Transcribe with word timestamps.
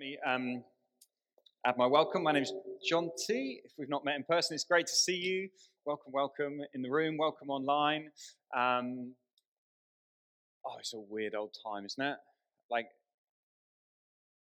me 0.00 0.16
um, 0.26 0.64
add 1.66 1.76
my 1.76 1.86
welcome. 1.86 2.22
My 2.22 2.32
name 2.32 2.42
is 2.42 2.54
John 2.88 3.10
T. 3.26 3.60
If 3.62 3.72
we've 3.76 3.90
not 3.90 4.02
met 4.02 4.16
in 4.16 4.24
person, 4.24 4.54
it's 4.54 4.64
great 4.64 4.86
to 4.86 4.94
see 4.94 5.14
you. 5.14 5.50
Welcome, 5.84 6.12
welcome 6.12 6.60
in 6.72 6.80
the 6.80 6.88
room, 6.88 7.18
welcome 7.18 7.50
online. 7.50 8.10
Um, 8.56 9.12
oh, 10.64 10.78
it's 10.78 10.94
a 10.94 10.98
weird 10.98 11.34
old 11.34 11.54
time, 11.66 11.84
isn't 11.84 12.02
it? 12.02 12.16
Like, 12.70 12.86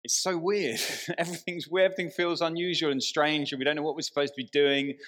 it's 0.04 0.22
so 0.22 0.36
weird. 0.36 0.78
Everything's 1.18 1.68
weird. 1.68 1.92
Everything 1.92 2.10
feels 2.10 2.42
unusual 2.42 2.92
and 2.92 3.02
strange, 3.02 3.52
and 3.52 3.58
we 3.58 3.64
don't 3.64 3.76
know 3.76 3.82
what 3.82 3.94
we're 3.94 4.02
supposed 4.02 4.34
to 4.34 4.42
be 4.42 4.50
doing. 4.52 4.98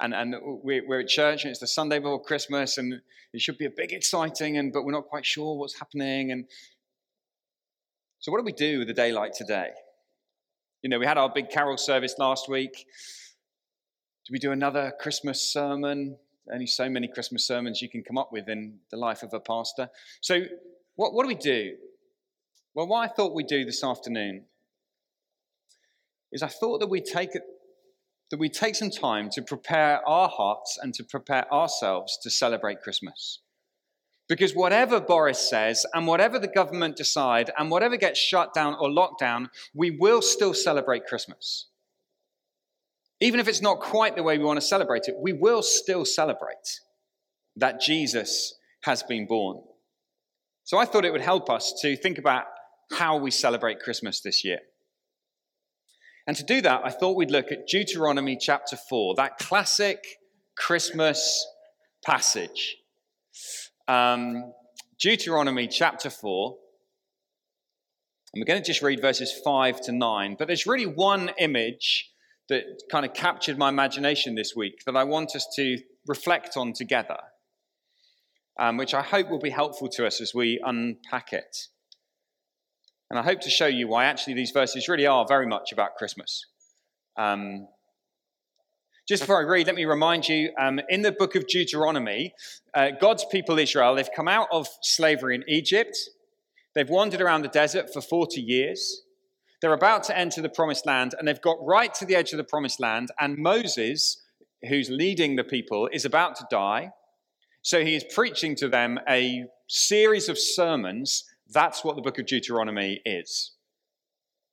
And, 0.00 0.14
and 0.14 0.36
we're, 0.62 0.86
we're 0.86 1.00
at 1.00 1.08
church, 1.08 1.42
and 1.42 1.50
it's 1.50 1.58
the 1.58 1.66
Sunday 1.66 1.98
before 1.98 2.22
Christmas, 2.22 2.78
and 2.78 3.00
it 3.32 3.40
should 3.40 3.58
be 3.58 3.66
a 3.66 3.72
big, 3.76 3.92
exciting, 3.92 4.56
and 4.56 4.72
but 4.72 4.84
we're 4.84 4.92
not 4.92 5.06
quite 5.06 5.26
sure 5.26 5.56
what's 5.58 5.76
happening. 5.76 6.30
And 6.30 6.44
so, 8.20 8.30
what 8.30 8.38
do 8.38 8.44
we 8.44 8.52
do 8.52 8.78
with 8.78 8.88
a 8.90 8.94
day 8.94 9.10
like 9.10 9.32
today? 9.32 9.70
You 10.86 10.90
know, 10.90 11.00
we 11.00 11.06
had 11.06 11.18
our 11.18 11.28
big 11.28 11.50
carol 11.50 11.76
service 11.76 12.14
last 12.16 12.48
week. 12.48 12.86
Do 14.24 14.32
we 14.32 14.38
do 14.38 14.52
another 14.52 14.92
Christmas 15.00 15.42
sermon? 15.42 16.16
Only 16.48 16.68
so 16.68 16.88
many 16.88 17.08
Christmas 17.08 17.44
sermons 17.44 17.82
you 17.82 17.88
can 17.88 18.04
come 18.04 18.16
up 18.16 18.32
with 18.32 18.48
in 18.48 18.78
the 18.92 18.96
life 18.96 19.24
of 19.24 19.34
a 19.34 19.40
pastor. 19.40 19.90
So, 20.20 20.42
what, 20.94 21.12
what 21.12 21.24
do 21.24 21.26
we 21.26 21.34
do? 21.34 21.74
Well, 22.72 22.86
what 22.86 23.00
I 23.00 23.12
thought 23.12 23.34
we'd 23.34 23.48
do 23.48 23.64
this 23.64 23.82
afternoon 23.82 24.44
is 26.30 26.44
I 26.44 26.46
thought 26.46 26.78
that 26.78 26.88
we 26.88 27.00
take 27.00 27.32
that 27.32 28.38
we 28.38 28.48
take 28.48 28.76
some 28.76 28.90
time 28.90 29.28
to 29.30 29.42
prepare 29.42 30.08
our 30.08 30.28
hearts 30.28 30.78
and 30.80 30.94
to 30.94 31.02
prepare 31.02 31.52
ourselves 31.52 32.16
to 32.22 32.30
celebrate 32.30 32.80
Christmas. 32.80 33.40
Because 34.28 34.54
whatever 34.54 35.00
Boris 35.00 35.38
says, 35.38 35.86
and 35.94 36.06
whatever 36.06 36.38
the 36.38 36.48
government 36.48 36.96
decide, 36.96 37.50
and 37.56 37.70
whatever 37.70 37.96
gets 37.96 38.18
shut 38.18 38.52
down 38.52 38.74
or 38.80 38.90
locked 38.90 39.20
down, 39.20 39.50
we 39.72 39.90
will 39.90 40.20
still 40.20 40.52
celebrate 40.52 41.06
Christmas. 41.06 41.66
Even 43.20 43.38
if 43.38 43.48
it's 43.48 43.62
not 43.62 43.80
quite 43.80 44.16
the 44.16 44.22
way 44.22 44.36
we 44.36 44.44
want 44.44 44.60
to 44.60 44.66
celebrate 44.66 45.04
it, 45.06 45.14
we 45.18 45.32
will 45.32 45.62
still 45.62 46.04
celebrate 46.04 46.80
that 47.54 47.80
Jesus 47.80 48.54
has 48.82 49.02
been 49.02 49.26
born. 49.26 49.62
So 50.64 50.76
I 50.76 50.84
thought 50.84 51.04
it 51.04 51.12
would 51.12 51.20
help 51.20 51.48
us 51.48 51.72
to 51.82 51.96
think 51.96 52.18
about 52.18 52.44
how 52.92 53.16
we 53.16 53.30
celebrate 53.30 53.80
Christmas 53.80 54.20
this 54.20 54.44
year. 54.44 54.58
And 56.26 56.36
to 56.36 56.42
do 56.42 56.60
that, 56.62 56.82
I 56.84 56.90
thought 56.90 57.16
we'd 57.16 57.30
look 57.30 57.52
at 57.52 57.68
Deuteronomy 57.68 58.36
chapter 58.36 58.76
4, 58.76 59.14
that 59.16 59.38
classic 59.38 60.04
Christmas 60.56 61.46
passage 62.04 62.78
um, 63.88 64.52
Deuteronomy 64.98 65.68
chapter 65.68 66.10
4. 66.10 66.56
And 68.32 68.40
we're 68.40 68.46
going 68.46 68.62
to 68.62 68.66
just 68.66 68.82
read 68.82 69.00
verses 69.00 69.32
5 69.44 69.80
to 69.82 69.92
9. 69.92 70.36
But 70.38 70.46
there's 70.46 70.66
really 70.66 70.86
one 70.86 71.30
image 71.38 72.10
that 72.48 72.64
kind 72.90 73.04
of 73.04 73.14
captured 73.14 73.58
my 73.58 73.68
imagination 73.68 74.34
this 74.34 74.54
week 74.54 74.84
that 74.86 74.96
I 74.96 75.04
want 75.04 75.34
us 75.34 75.46
to 75.56 75.78
reflect 76.06 76.56
on 76.56 76.72
together, 76.72 77.18
um, 78.58 78.76
which 78.76 78.94
I 78.94 79.02
hope 79.02 79.30
will 79.30 79.40
be 79.40 79.50
helpful 79.50 79.88
to 79.90 80.06
us 80.06 80.20
as 80.20 80.34
we 80.34 80.60
unpack 80.64 81.32
it. 81.32 81.56
And 83.10 83.18
I 83.18 83.22
hope 83.22 83.40
to 83.42 83.50
show 83.50 83.66
you 83.66 83.88
why 83.88 84.04
actually 84.04 84.34
these 84.34 84.50
verses 84.50 84.88
really 84.88 85.06
are 85.06 85.24
very 85.26 85.46
much 85.46 85.72
about 85.72 85.96
Christmas. 85.96 86.44
Um, 87.16 87.68
just 89.06 89.22
before 89.22 89.38
I 89.38 89.44
read, 89.44 89.66
let 89.66 89.76
me 89.76 89.84
remind 89.84 90.28
you 90.28 90.50
um, 90.58 90.80
in 90.88 91.02
the 91.02 91.12
book 91.12 91.36
of 91.36 91.46
Deuteronomy, 91.46 92.34
uh, 92.74 92.90
God's 93.00 93.24
people 93.30 93.58
Israel, 93.58 93.94
they've 93.94 94.08
come 94.14 94.26
out 94.26 94.48
of 94.50 94.66
slavery 94.82 95.36
in 95.36 95.44
Egypt. 95.46 95.96
They've 96.74 96.88
wandered 96.88 97.20
around 97.20 97.42
the 97.42 97.48
desert 97.48 97.92
for 97.92 98.00
40 98.00 98.40
years. 98.40 99.02
They're 99.62 99.72
about 99.72 100.02
to 100.04 100.18
enter 100.18 100.42
the 100.42 100.48
promised 100.48 100.86
land, 100.86 101.14
and 101.18 101.26
they've 101.26 101.40
got 101.40 101.56
right 101.64 101.94
to 101.94 102.04
the 102.04 102.16
edge 102.16 102.32
of 102.32 102.38
the 102.38 102.44
promised 102.44 102.80
land. 102.80 103.10
And 103.20 103.38
Moses, 103.38 104.22
who's 104.68 104.90
leading 104.90 105.36
the 105.36 105.44
people, 105.44 105.88
is 105.92 106.04
about 106.04 106.34
to 106.36 106.46
die. 106.50 106.90
So 107.62 107.84
he 107.84 107.94
is 107.94 108.04
preaching 108.12 108.54
to 108.56 108.68
them 108.68 108.98
a 109.08 109.44
series 109.68 110.28
of 110.28 110.38
sermons. 110.38 111.24
That's 111.48 111.84
what 111.84 111.96
the 111.96 112.02
book 112.02 112.18
of 112.18 112.26
Deuteronomy 112.26 113.00
is 113.04 113.52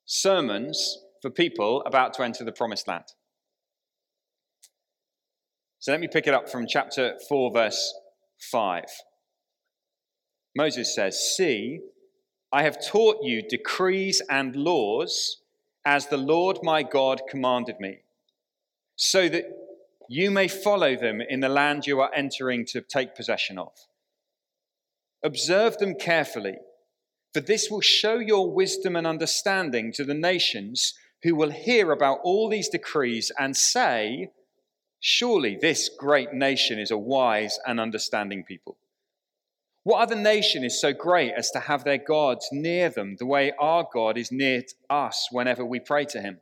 sermons 0.05 0.99
for 1.21 1.29
people 1.29 1.81
about 1.85 2.13
to 2.13 2.23
enter 2.23 2.43
the 2.43 2.51
promised 2.51 2.87
land. 2.87 3.05
So 5.83 5.91
let 5.91 5.99
me 5.99 6.07
pick 6.07 6.27
it 6.27 6.33
up 6.33 6.49
from 6.49 6.65
chapter 6.65 7.17
4, 7.27 7.51
verse 7.51 7.93
5. 8.39 8.85
Moses 10.55 10.95
says, 10.95 11.35
See, 11.35 11.81
I 12.53 12.63
have 12.63 12.81
taught 12.81 13.25
you 13.25 13.41
decrees 13.41 14.21
and 14.29 14.55
laws 14.55 15.41
as 15.83 16.07
the 16.07 16.15
Lord 16.15 16.59
my 16.63 16.83
God 16.83 17.23
commanded 17.29 17.81
me, 17.81 17.97
so 18.95 19.27
that 19.27 19.43
you 20.07 20.31
may 20.31 20.47
follow 20.47 20.95
them 20.95 21.19
in 21.19 21.41
the 21.41 21.49
land 21.49 21.85
you 21.85 21.99
are 21.99 22.15
entering 22.15 22.65
to 22.67 22.79
take 22.79 23.13
possession 23.13 23.59
of. 23.59 23.73
Observe 25.21 25.79
them 25.79 25.95
carefully, 25.95 26.59
for 27.33 27.41
this 27.41 27.69
will 27.69 27.81
show 27.81 28.19
your 28.19 28.49
wisdom 28.49 28.95
and 28.95 29.05
understanding 29.05 29.91
to 29.91 30.05
the 30.05 30.13
nations 30.13 30.93
who 31.23 31.35
will 31.35 31.51
hear 31.51 31.91
about 31.91 32.19
all 32.23 32.47
these 32.47 32.69
decrees 32.69 33.33
and 33.37 33.57
say, 33.57 34.29
Surely 35.05 35.57
this 35.57 35.89
great 35.89 36.31
nation 36.31 36.79
is 36.79 36.89
a 36.89 36.97
wise 36.97 37.59
and 37.67 37.77
understanding 37.77 38.45
people. 38.45 38.77
What 39.83 39.99
other 39.99 40.15
nation 40.15 40.63
is 40.63 40.79
so 40.79 40.93
great 40.93 41.33
as 41.37 41.51
to 41.51 41.59
have 41.59 41.83
their 41.83 41.97
gods 41.97 42.47
near 42.53 42.89
them 42.89 43.17
the 43.19 43.25
way 43.25 43.51
our 43.59 43.85
God 43.93 44.17
is 44.17 44.31
near 44.31 44.63
us 44.89 45.27
whenever 45.29 45.65
we 45.65 45.81
pray 45.81 46.05
to 46.05 46.21
him? 46.21 46.39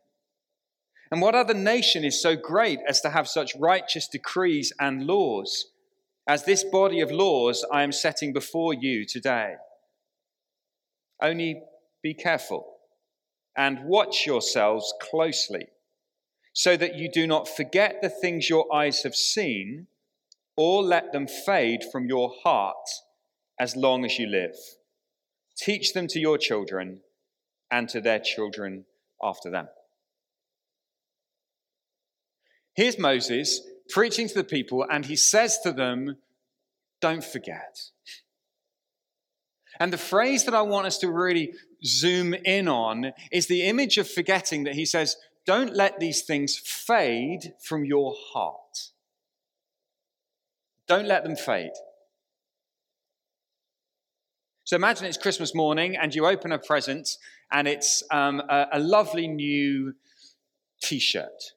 And 1.10 1.24
what 1.24 1.34
other 1.34 1.56
nation 1.56 2.06
is 2.06 2.22
so 2.22 2.36
great 2.36 2.78
as 2.88 3.02
to 3.02 3.10
have 3.10 3.28
such 3.28 3.56
righteous 3.56 4.08
decrees 4.08 4.72
and 4.80 5.08
laws 5.08 5.72
as 6.28 6.44
this 6.44 6.64
body 6.64 7.02
of 7.02 7.10
laws 7.10 7.66
I 7.74 7.82
am 7.82 7.92
setting 7.92 8.32
before 8.32 8.76
you 8.76 9.08
today? 9.08 9.56
Only 11.20 11.64
be 12.04 12.14
careful 12.14 12.76
and 13.58 13.86
watch 13.86 14.28
yourselves 14.28 14.94
closely 15.02 15.66
so 16.54 16.76
that 16.78 16.96
you 16.96 17.10
do 17.10 17.26
not 17.26 17.48
forget 17.48 18.02
the 18.02 18.10
things 18.10 18.50
your 18.50 18.74
eyes 18.74 19.04
have 19.04 19.16
seen 19.16 19.88
or 20.58 20.84
let 20.84 21.12
them 21.12 21.28
fade 21.28 21.84
from 21.92 22.08
your 22.08 22.34
heart 22.44 22.90
as 23.60 23.76
long 23.76 24.06
as 24.06 24.20
you 24.20 24.28
live. 24.28 24.56
Teach 25.58 25.94
them 25.94 26.08
to 26.08 26.20
your 26.20 26.38
children 26.38 27.02
and 27.70 27.88
to 27.90 28.02
their 28.02 28.20
children 28.20 28.86
after 29.24 29.50
them. 29.50 29.68
Here's 32.76 32.98
Moses 32.98 33.62
preaching 33.90 34.28
to 34.28 34.34
the 34.34 34.44
people, 34.44 34.86
and 34.90 35.06
he 35.06 35.16
says 35.16 35.60
to 35.60 35.72
them, 35.72 36.18
Don't 37.02 37.24
forget. 37.24 37.80
And 39.80 39.92
the 39.92 39.98
phrase 39.98 40.46
that 40.46 40.54
I 40.54 40.62
want 40.62 40.88
us 40.88 40.98
to 41.00 41.12
really 41.12 41.54
zoom 41.84 42.34
in 42.34 42.68
on 42.68 43.14
is 43.32 43.48
the 43.48 43.64
image 43.64 43.98
of 43.98 44.10
forgetting 44.10 44.64
that 44.66 44.76
he 44.76 44.86
says, 44.86 45.16
don't 45.46 45.76
let 45.76 46.00
these 46.00 46.22
things 46.22 46.58
fade 46.58 47.54
from 47.60 47.86
your 47.86 48.16
heart. 48.34 48.90
Don't 50.88 51.08
let 51.08 51.24
them 51.24 51.36
fade. 51.36 51.72
So 54.64 54.76
imagine 54.76 55.06
it's 55.06 55.18
Christmas 55.18 55.54
morning 55.54 55.98
and 55.98 56.14
you 56.14 56.26
open 56.26 56.52
a 56.52 56.60
present 56.60 57.18
and 57.52 57.68
it's 57.68 58.04
um, 58.12 58.42
a, 58.48 58.68
a 58.74 58.80
lovely 58.80 59.28
new 59.28 59.94
t 60.82 61.00
shirt. 61.00 61.54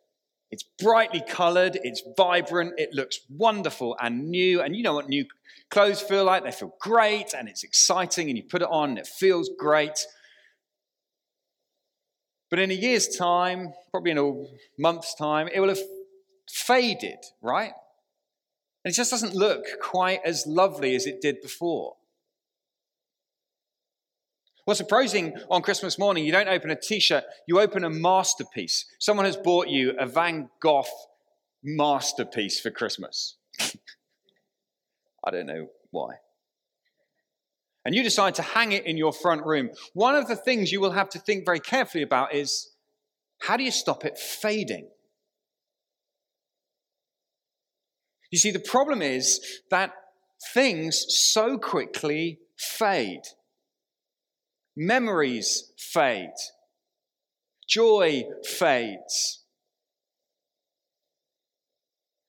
It's 0.51 0.63
brightly 0.63 1.23
colored, 1.29 1.79
it's 1.83 2.03
vibrant, 2.17 2.75
it 2.79 2.93
looks 2.93 3.21
wonderful 3.29 3.97
and 4.01 4.31
new. 4.31 4.63
And 4.63 4.75
you 4.75 4.83
know 4.83 4.95
what 4.95 5.09
new 5.09 5.27
clothes 5.71 6.01
feel 6.01 6.25
like? 6.25 6.45
They 6.45 6.53
feel 6.53 6.75
great 6.81 7.35
and 7.37 7.49
it's 7.49 7.65
exciting, 7.65 8.29
and 8.29 8.37
you 8.37 8.45
put 8.45 8.63
it 8.63 8.69
on 8.71 8.91
and 8.91 8.99
it 8.99 9.07
feels 9.07 9.51
great. 9.59 10.07
But 12.55 12.63
in 12.63 12.71
a 12.71 12.75
year's 12.75 13.09
time, 13.09 13.73
probably 13.91 14.13
in 14.13 14.19
a 14.19 14.45
month's 14.79 15.17
time, 15.17 15.49
it 15.53 15.59
will 15.59 15.71
have 15.71 15.81
faded, 16.49 17.19
right? 17.43 17.73
And 18.85 18.93
it 18.93 18.95
just 18.95 19.11
doesn't 19.11 19.35
look 19.35 19.65
quite 19.83 20.21
as 20.25 20.47
lovely 20.47 20.95
as 20.95 21.05
it 21.05 21.21
did 21.21 21.43
before. 21.43 21.97
Well, 24.69 24.77
surprising 24.77 25.37
on 25.51 25.63
Christmas 25.63 25.99
morning 25.99 26.25
you 26.25 26.31
don't 26.31 26.47
open 26.47 26.71
a 26.71 26.77
t 26.81 27.01
shirt, 27.01 27.25
you 27.49 27.59
open 27.59 27.83
a 27.83 27.91
masterpiece. 27.91 28.87
Someone 29.01 29.27
has 29.27 29.37
bought 29.37 29.67
you 29.67 29.97
a 29.99 30.07
Van 30.07 30.49
Gogh 30.63 30.85
masterpiece 31.65 32.61
for 32.61 32.71
Christmas. 32.71 33.37
I 35.25 35.33
don't 35.33 35.47
know 35.47 35.67
why 35.91 36.19
and 37.85 37.95
you 37.95 38.03
decide 38.03 38.35
to 38.37 38.43
hang 38.43 38.73
it 38.73 38.87
in 38.87 38.97
your 38.97 39.13
front 39.13 39.45
room, 39.45 39.71
one 39.93 40.15
of 40.15 40.27
the 40.27 40.37
things 40.37 40.73
you 40.73 40.81
will 40.81 40.93
have 40.93 41.11
to 41.11 41.19
think 41.19 41.45
very 41.45 41.61
carefully 41.61 42.03
about 42.03 42.35
is 42.35 42.71
how 43.41 43.57
do 43.57 43.65
you 43.65 43.71
stop 43.71 44.05
it 44.05 44.19
fading? 44.19 44.89
You 48.31 48.39
see, 48.39 48.51
the 48.51 48.59
problem 48.59 49.03
is 49.03 49.61
that 49.71 49.93
things 50.53 51.05
so 51.09 51.59
quickly 51.59 52.41
fade. 52.57 53.23
Memories 54.77 55.73
fade. 55.79 56.35
joy 57.69 58.25
fades. 58.45 59.45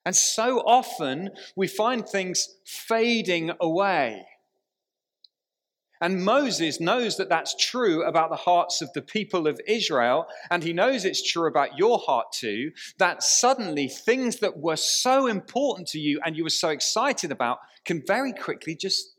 And 0.05 0.15
so 0.15 0.59
often 0.59 1.31
we 1.55 1.67
find 1.67 2.07
things 2.07 2.55
fading 2.65 3.51
away. 3.59 4.25
And 6.05 6.23
Moses 6.23 6.79
knows 6.79 7.17
that 7.17 7.29
that's 7.29 7.55
true 7.55 8.03
about 8.03 8.29
the 8.29 8.35
hearts 8.35 8.79
of 8.83 8.93
the 8.93 9.01
people 9.01 9.47
of 9.47 9.59
Israel, 9.67 10.27
and 10.51 10.63
he 10.63 10.71
knows 10.71 11.03
it's 11.03 11.27
true 11.27 11.47
about 11.47 11.79
your 11.79 11.97
heart 11.97 12.27
too. 12.31 12.73
That 12.99 13.23
suddenly 13.23 13.87
things 13.87 14.37
that 14.37 14.59
were 14.59 14.75
so 14.75 15.25
important 15.25 15.87
to 15.87 15.99
you 15.99 16.19
and 16.23 16.37
you 16.37 16.43
were 16.43 16.51
so 16.51 16.69
excited 16.69 17.31
about 17.31 17.57
can 17.85 18.03
very 18.05 18.33
quickly 18.33 18.75
just 18.75 19.15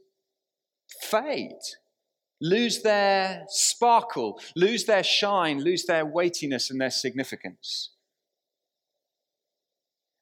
fade, 1.02 1.58
lose 2.40 2.82
their 2.82 3.46
sparkle, 3.48 4.38
lose 4.54 4.84
their 4.84 5.02
shine, 5.02 5.58
lose 5.58 5.86
their 5.86 6.06
weightiness 6.06 6.70
and 6.70 6.80
their 6.80 6.90
significance. 6.90 7.90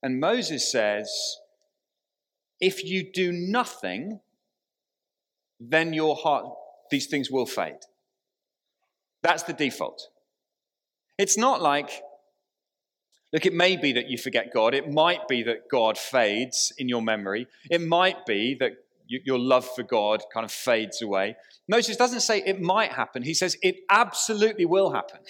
And 0.03 0.19
Moses 0.19 0.73
says, 0.73 1.13
if 2.59 2.83
you 2.83 3.13
do 3.13 3.33
nothing, 3.33 4.21
then 5.61 5.93
your 5.93 6.17
heart, 6.17 6.47
these 6.91 7.07
things 7.07 7.31
will 7.31 7.47
fade. 7.47 7.79
That's 9.23 9.45
the 9.45 9.53
default. 9.53 10.09
It's 11.17 11.39
not 11.39 11.63
like, 11.63 11.91
look, 13.33 13.47
it 13.47 13.55
may 13.55 13.77
be 13.77 13.93
that 13.93 14.09
you 14.09 14.19
forget 14.19 14.53
God. 14.53 14.75
It 14.75 14.91
might 14.91 15.29
be 15.29 15.43
that 15.45 15.69
God 15.71 15.97
fades 15.97 16.73
in 16.77 16.89
your 16.89 17.03
memory. 17.03 17.47
It 17.71 17.81
might 17.81 18.27
be 18.27 18.57
that 18.61 18.73
your 19.07 19.39
love 19.39 19.69
for 19.75 19.83
God 19.83 20.23
kind 20.33 20.45
of 20.45 20.51
fades 20.51 21.03
away. 21.03 21.37
Moses 21.69 21.97
doesn't 21.97 22.21
say 22.21 22.43
it 22.45 22.61
might 22.61 22.93
happen, 22.93 23.23
he 23.23 23.35
says 23.35 23.57
it 23.63 23.77
absolutely 23.89 24.65
will 24.65 24.93
happen. 24.93 25.21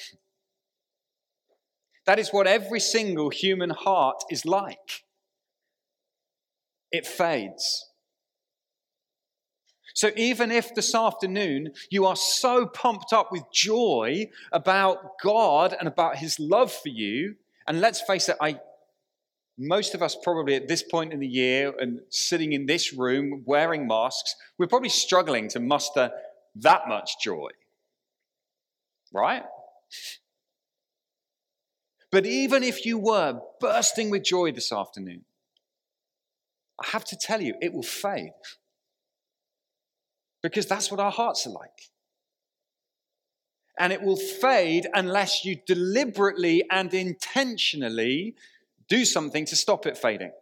That 2.06 2.18
is 2.18 2.30
what 2.30 2.46
every 2.46 2.80
single 2.80 3.30
human 3.30 3.70
heart 3.70 4.22
is 4.30 4.44
like. 4.44 5.04
It 6.92 7.06
fades. 7.06 7.88
So, 9.94 10.10
even 10.16 10.50
if 10.50 10.74
this 10.74 10.92
afternoon 10.92 11.72
you 11.88 12.04
are 12.04 12.16
so 12.16 12.66
pumped 12.66 13.12
up 13.12 13.30
with 13.30 13.44
joy 13.52 14.28
about 14.50 15.20
God 15.22 15.74
and 15.78 15.86
about 15.86 16.16
His 16.16 16.40
love 16.40 16.72
for 16.72 16.88
you, 16.88 17.36
and 17.68 17.80
let's 17.80 18.00
face 18.00 18.28
it, 18.28 18.36
I, 18.40 18.58
most 19.56 19.94
of 19.94 20.02
us 20.02 20.16
probably 20.20 20.56
at 20.56 20.66
this 20.66 20.82
point 20.82 21.12
in 21.12 21.20
the 21.20 21.28
year 21.28 21.72
and 21.78 22.00
sitting 22.10 22.52
in 22.52 22.66
this 22.66 22.92
room 22.92 23.44
wearing 23.46 23.86
masks, 23.86 24.34
we're 24.58 24.66
probably 24.66 24.88
struggling 24.88 25.48
to 25.50 25.60
muster 25.60 26.10
that 26.56 26.88
much 26.88 27.12
joy. 27.22 27.50
Right? 29.12 29.44
But 32.10 32.26
even 32.26 32.64
if 32.64 32.84
you 32.84 32.98
were 32.98 33.40
bursting 33.60 34.10
with 34.10 34.24
joy 34.24 34.50
this 34.50 34.72
afternoon, 34.72 35.24
I 36.82 36.88
have 36.88 37.04
to 37.06 37.16
tell 37.16 37.40
you, 37.40 37.54
it 37.60 37.72
will 37.72 37.84
fade. 37.84 38.32
Because 40.44 40.66
that's 40.66 40.90
what 40.90 41.00
our 41.00 41.10
hearts 41.10 41.46
are 41.46 41.50
like. 41.50 41.88
And 43.78 43.94
it 43.94 44.02
will 44.02 44.18
fade 44.18 44.86
unless 44.92 45.42
you 45.42 45.56
deliberately 45.66 46.62
and 46.70 46.92
intentionally 46.92 48.34
do 48.86 49.06
something 49.06 49.46
to 49.46 49.56
stop 49.56 49.86
it 49.86 49.96
fading. 49.96 50.32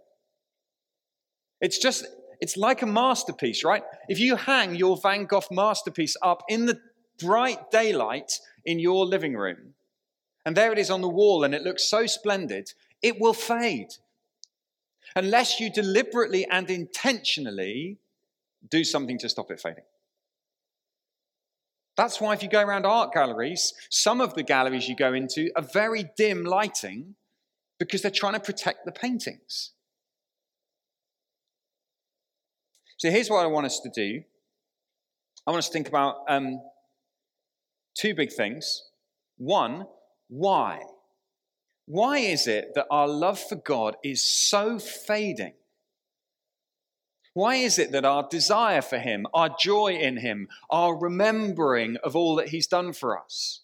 It's 1.60 1.78
just, 1.78 2.04
it's 2.40 2.56
like 2.56 2.82
a 2.82 2.87
masterpiece, 2.87 3.62
right? 3.62 3.84
If 4.08 4.19
you 4.19 4.34
hang 4.34 4.75
your 4.75 4.96
Van 4.96 5.25
Gogh 5.26 5.43
masterpiece 5.52 6.16
up 6.20 6.43
in 6.49 6.66
the 6.66 6.81
bright 7.20 7.70
daylight 7.70 8.40
in 8.64 8.81
your 8.81 9.06
living 9.06 9.34
room, 9.34 9.75
and 10.44 10.56
there 10.56 10.72
it 10.72 10.81
is 10.81 10.90
on 10.90 11.00
the 11.00 11.08
wall 11.08 11.44
and 11.44 11.54
it 11.54 11.62
looks 11.62 11.84
so 11.84 12.06
splendid, 12.06 12.72
it 13.02 13.20
will 13.20 13.34
fade. 13.34 13.94
Unless 15.14 15.60
you 15.60 15.72
deliberately 15.72 16.44
and 16.50 16.69
intentionally 16.69 17.99
do 18.69 18.82
something 18.82 19.19
to 19.19 19.28
stop 19.28 19.52
it 19.52 19.60
fading. 19.60 19.84
That's 21.96 22.20
why, 22.20 22.32
if 22.32 22.42
you 22.42 22.48
go 22.48 22.62
around 22.62 22.86
art 22.86 23.12
galleries, 23.12 23.74
some 23.90 24.20
of 24.20 24.34
the 24.34 24.42
galleries 24.42 24.88
you 24.88 24.96
go 24.96 25.12
into 25.12 25.50
are 25.56 25.62
very 25.62 26.10
dim 26.16 26.44
lighting 26.44 27.16
because 27.78 28.02
they're 28.02 28.10
trying 28.10 28.34
to 28.34 28.40
protect 28.40 28.84
the 28.84 28.92
paintings. 28.92 29.72
So, 32.96 33.10
here's 33.10 33.28
what 33.28 33.44
I 33.44 33.46
want 33.46 33.66
us 33.66 33.80
to 33.80 33.90
do 33.90 34.22
I 35.46 35.50
want 35.50 35.58
us 35.58 35.68
to 35.68 35.72
think 35.72 35.88
about 35.88 36.24
um, 36.28 36.60
two 37.94 38.14
big 38.14 38.32
things. 38.32 38.84
One, 39.36 39.86
why? 40.28 40.80
Why 41.86 42.18
is 42.18 42.46
it 42.46 42.74
that 42.74 42.86
our 42.90 43.08
love 43.08 43.40
for 43.40 43.56
God 43.56 43.96
is 44.04 44.22
so 44.22 44.78
fading? 44.78 45.54
Why 47.34 47.56
is 47.56 47.79
it 47.79 47.93
that 47.93 48.05
our 48.05 48.26
desire 48.29 48.82
for 48.82 48.99
Him, 48.99 49.26
our 49.32 49.55
joy 49.58 49.93
in 49.94 50.19
Him, 50.19 50.49
our 50.70 50.96
remembering 50.96 51.96
of 52.05 52.14
all 52.14 52.37
that 52.37 52.49
He's 52.49 52.67
done 52.67 52.93
for 52.93 53.19
us, 53.19 53.62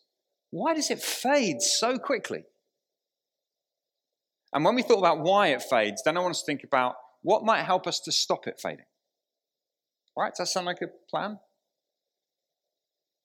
why 0.50 0.74
does 0.74 0.90
it 0.90 1.00
fade 1.00 1.60
so 1.60 1.98
quickly? 1.98 2.44
And 4.52 4.64
when 4.64 4.74
we 4.74 4.82
thought 4.82 4.98
about 4.98 5.20
why 5.20 5.48
it 5.48 5.62
fades, 5.62 6.02
then 6.04 6.16
I 6.16 6.20
want 6.20 6.30
us 6.30 6.40
to 6.40 6.46
think 6.46 6.64
about 6.64 6.94
what 7.20 7.44
might 7.44 7.64
help 7.64 7.86
us 7.86 8.00
to 8.00 8.12
stop 8.12 8.46
it 8.46 8.58
fading. 8.60 8.86
All 10.16 10.24
right, 10.24 10.32
does 10.32 10.38
that 10.38 10.46
sound 10.48 10.66
like 10.66 10.80
a 10.80 10.88
plan? 11.10 11.38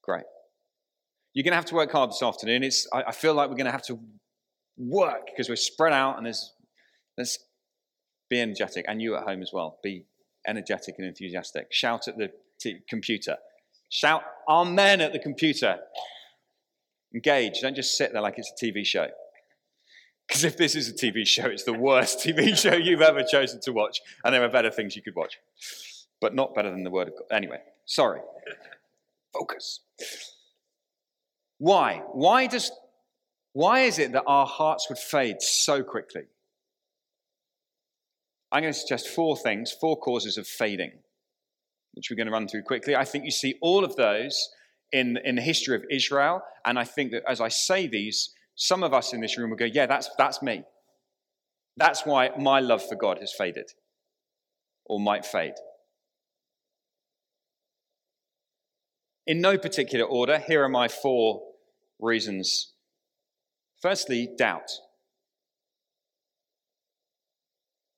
Great. 0.04 0.25
You're 1.34 1.44
going 1.44 1.54
to 1.54 1.56
have 1.56 1.66
to 1.66 1.75
work 1.75 1.92
hard 1.92 2.10
this 2.10 2.22
afternoon. 2.22 2.63
It's, 2.63 2.88
I, 2.94 3.04
I 3.07 3.12
feel 3.13 3.34
like 3.34 3.50
we're 3.50 3.56
going 3.56 3.66
to 3.66 3.72
have 3.72 3.86
to 3.86 4.00
work 4.78 5.28
because 5.28 5.48
we're 5.48 5.56
spread 5.56 5.94
out 5.94 6.18
and 6.18 6.25
there's, 6.25 6.54
let's 7.18 7.39
be 8.30 8.42
energetic. 8.42 8.86
And 8.88 9.01
you 9.01 9.16
at 9.16 9.24
home 9.24 9.42
as 9.42 9.51
well. 9.54 9.80
Be 9.81 10.06
energetic 10.48 10.95
and 10.98 11.07
enthusiastic. 11.07 11.68
Shout 11.72 12.07
at 12.07 12.18
the 12.18 12.31
t- 12.60 12.80
computer. 12.88 13.38
Shout 13.90 14.24
amen 14.50 15.01
at 15.01 15.13
the 15.13 15.19
computer. 15.19 15.80
Engage. 17.13 17.62
Don't 17.62 17.75
just 17.75 17.98
sit 17.98 18.12
there 18.13 18.22
like 18.22 18.36
it's 18.38 18.51
a 18.51 18.66
TV 18.66 18.86
show. 18.86 19.07
Because 20.28 20.44
if 20.44 20.57
this 20.57 20.75
is 20.75 20.90
a 20.90 20.94
TV 20.94 21.28
show, 21.28 21.45
it's 21.45 21.63
the 21.63 21.74
worst 21.74 22.19
TV 22.25 22.57
show 22.57 22.74
you've 22.74 23.01
ever 23.01 23.24
chosen 23.24 23.60
to 23.62 23.72
watch. 23.72 24.01
And 24.24 24.34
there 24.34 24.44
are 24.44 24.50
better 24.50 24.72
things 24.72 24.95
you 24.95 25.01
could 25.01 25.16
watch, 25.16 25.38
but 26.22 26.34
not 26.34 26.56
better 26.56 26.72
than 26.72 26.84
the 26.84 26.89
Word 26.89 27.10
of 27.10 27.13
God. 27.13 27.36
Anyway, 27.36 27.60
sorry. 27.86 28.22
Focus. 29.34 29.81
Why? 31.57 32.01
Why 32.12 32.48
does 32.48 32.72
why 33.54 33.81
is 33.81 34.00
it 34.00 34.12
that 34.13 34.24
our 34.25 34.48
hearts 34.48 34.89
would 34.89 34.98
fade 34.98 35.41
so 35.41 35.84
quickly? 35.84 36.24
I'm 38.53 38.62
going 38.62 38.74
to 38.74 38.79
suggest 38.79 39.07
four 39.10 39.36
things, 39.36 39.72
four 39.72 39.98
causes 39.98 40.38
of 40.38 40.48
fading, 40.48 40.91
which 41.95 42.10
we're 42.10 42.15
going 42.15 42.27
to 42.27 42.31
run 42.33 42.48
through 42.48 42.62
quickly. 42.63 42.95
I 42.95 43.03
think 43.03 43.25
you 43.25 43.31
see 43.31 43.55
all 43.62 43.83
of 43.83 43.95
those 43.95 44.50
in, 44.91 45.17
in 45.25 45.36
the 45.36 45.41
history 45.41 45.75
of 45.75 45.83
Israel. 45.89 46.43
And 46.63 46.77
I 46.77 46.83
think 46.83 47.12
that 47.12 47.24
as 47.27 47.41
I 47.41 47.50
say 47.50 47.88
these, 47.88 48.29
some 48.55 48.83
of 48.83 48.93
us 48.93 49.12
in 49.12 49.22
this 49.22 49.39
room 49.39 49.50
will 49.50 49.57
go, 49.57 49.65
Yeah, 49.65 49.88
that's, 49.88 50.07
that's 50.19 50.43
me. 50.43 50.63
That's 51.77 52.05
why 52.05 52.29
my 52.38 52.60
love 52.60 52.88
for 52.88 52.95
God 52.95 53.17
has 53.19 53.33
faded 53.36 53.72
or 54.86 55.00
might 55.00 55.25
fade. 55.25 55.55
In 59.25 59.41
no 59.41 59.57
particular 59.57 60.05
order, 60.05 60.38
here 60.38 60.63
are 60.63 60.69
my 60.69 60.88
four 60.88 61.41
reasons. 62.00 62.74
Firstly, 63.81 64.29
doubt. 64.38 64.69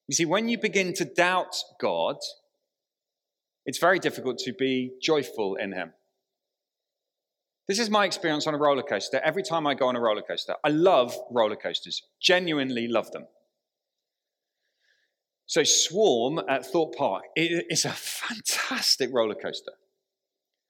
You 0.08 0.16
see, 0.16 0.26
when 0.26 0.48
you 0.48 0.58
begin 0.60 0.94
to 0.96 1.06
doubt 1.06 1.56
God, 1.80 2.18
it's 3.66 3.80
very 3.80 4.00
difficult 4.00 4.38
to 4.40 4.54
be 4.54 4.92
joyful 5.02 5.56
in 5.56 5.72
Him. 5.72 5.94
This 7.68 7.80
is 7.80 7.90
my 7.90 8.06
experience 8.06 8.46
on 8.46 8.54
a 8.54 8.58
roller 8.60 8.84
coaster. 8.84 9.20
Every 9.24 9.42
time 9.42 9.66
I 9.66 9.74
go 9.74 9.88
on 9.88 9.96
a 9.96 10.00
roller 10.00 10.22
coaster, 10.22 10.56
I 10.64 10.70
love 10.70 11.18
roller 11.32 11.56
coasters, 11.56 12.04
genuinely 12.22 12.88
love 12.88 13.12
them. 13.12 13.26
So, 15.48 15.64
Swarm 15.64 16.40
at 16.48 16.66
Thorpe 16.66 16.96
Park, 16.96 17.24
it 17.36 17.66
is 17.70 17.86
a 17.86 17.90
fantastic 17.90 19.10
roller 19.12 19.36
coaster. 19.36 19.72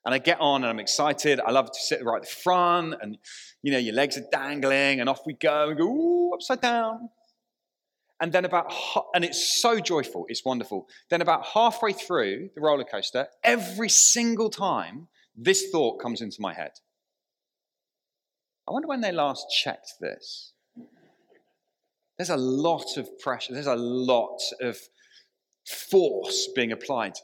And 0.05 0.13
I 0.13 0.19
get 0.19 0.39
on 0.39 0.63
and 0.63 0.69
I'm 0.69 0.79
excited. 0.79 1.39
I 1.39 1.51
love 1.51 1.71
to 1.71 1.79
sit 1.79 2.03
right 2.03 2.17
at 2.17 2.23
the 2.23 2.35
front 2.35 2.95
and, 3.01 3.17
you 3.63 3.71
know, 3.71 3.79
your 3.79 3.95
legs 3.95 4.17
are 4.17 4.25
dangling 4.31 4.99
and 4.99 5.09
off 5.09 5.21
we 5.25 5.33
go 5.33 5.69
and 5.69 5.77
go, 5.77 5.85
ooh, 5.85 6.31
upside 6.33 6.61
down. 6.61 7.09
And 8.21 8.31
then 8.31 8.45
about, 8.45 8.71
and 9.13 9.25
it's 9.25 9.61
so 9.61 9.79
joyful, 9.79 10.25
it's 10.29 10.45
wonderful. 10.45 10.87
Then 11.09 11.21
about 11.21 11.45
halfway 11.45 11.91
through 11.91 12.49
the 12.55 12.61
roller 12.61 12.85
coaster, 12.85 13.27
every 13.43 13.89
single 13.89 14.49
time, 14.49 15.07
this 15.35 15.69
thought 15.69 16.01
comes 16.01 16.21
into 16.21 16.37
my 16.39 16.53
head. 16.53 16.71
I 18.67 18.71
wonder 18.71 18.87
when 18.87 19.01
they 19.01 19.11
last 19.11 19.47
checked 19.51 19.95
this. 19.99 20.53
There's 22.17 22.29
a 22.29 22.37
lot 22.37 22.97
of 22.97 23.19
pressure, 23.19 23.53
there's 23.53 23.67
a 23.67 23.75
lot 23.75 24.39
of 24.61 24.77
force 25.65 26.47
being 26.55 26.71
applied 26.71 27.15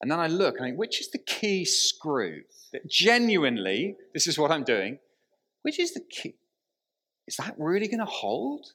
and 0.00 0.10
then 0.10 0.20
I 0.20 0.26
look 0.26 0.56
I 0.60 0.64
think, 0.64 0.78
which 0.78 1.00
is 1.00 1.10
the 1.10 1.18
key 1.18 1.64
screw? 1.64 2.42
That 2.72 2.88
genuinely, 2.88 3.96
this 4.12 4.26
is 4.26 4.38
what 4.38 4.50
I'm 4.50 4.64
doing. 4.64 4.98
Which 5.62 5.78
is 5.78 5.94
the 5.94 6.00
key? 6.00 6.36
is 7.26 7.36
that 7.38 7.56
really 7.58 7.88
going 7.88 7.98
to 7.98 8.04
hold? 8.04 8.66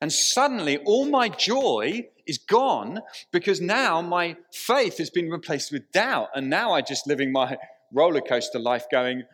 And 0.00 0.12
suddenly, 0.12 0.78
all 0.78 1.06
my 1.06 1.28
joy 1.28 2.08
is 2.26 2.38
gone 2.38 3.00
because 3.32 3.60
now 3.60 4.00
my 4.00 4.36
faith 4.52 4.98
has 4.98 5.10
been 5.10 5.28
replaced 5.28 5.72
with 5.72 5.92
doubt. 5.92 6.28
And 6.34 6.48
now 6.48 6.74
I'm 6.74 6.84
just 6.86 7.06
living 7.06 7.32
my 7.32 7.58
roller 7.92 8.20
coaster 8.20 8.58
life 8.58 8.86
going, 8.90 9.24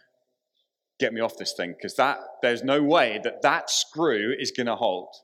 get 0.98 1.12
me 1.12 1.20
off 1.20 1.36
this 1.36 1.52
thing 1.52 1.74
because 1.76 1.94
that 1.96 2.18
there's 2.42 2.64
no 2.64 2.82
way 2.82 3.20
that 3.22 3.42
that 3.42 3.70
screw 3.70 4.34
is 4.38 4.50
going 4.50 4.66
to 4.66 4.76
hold. 4.76 5.14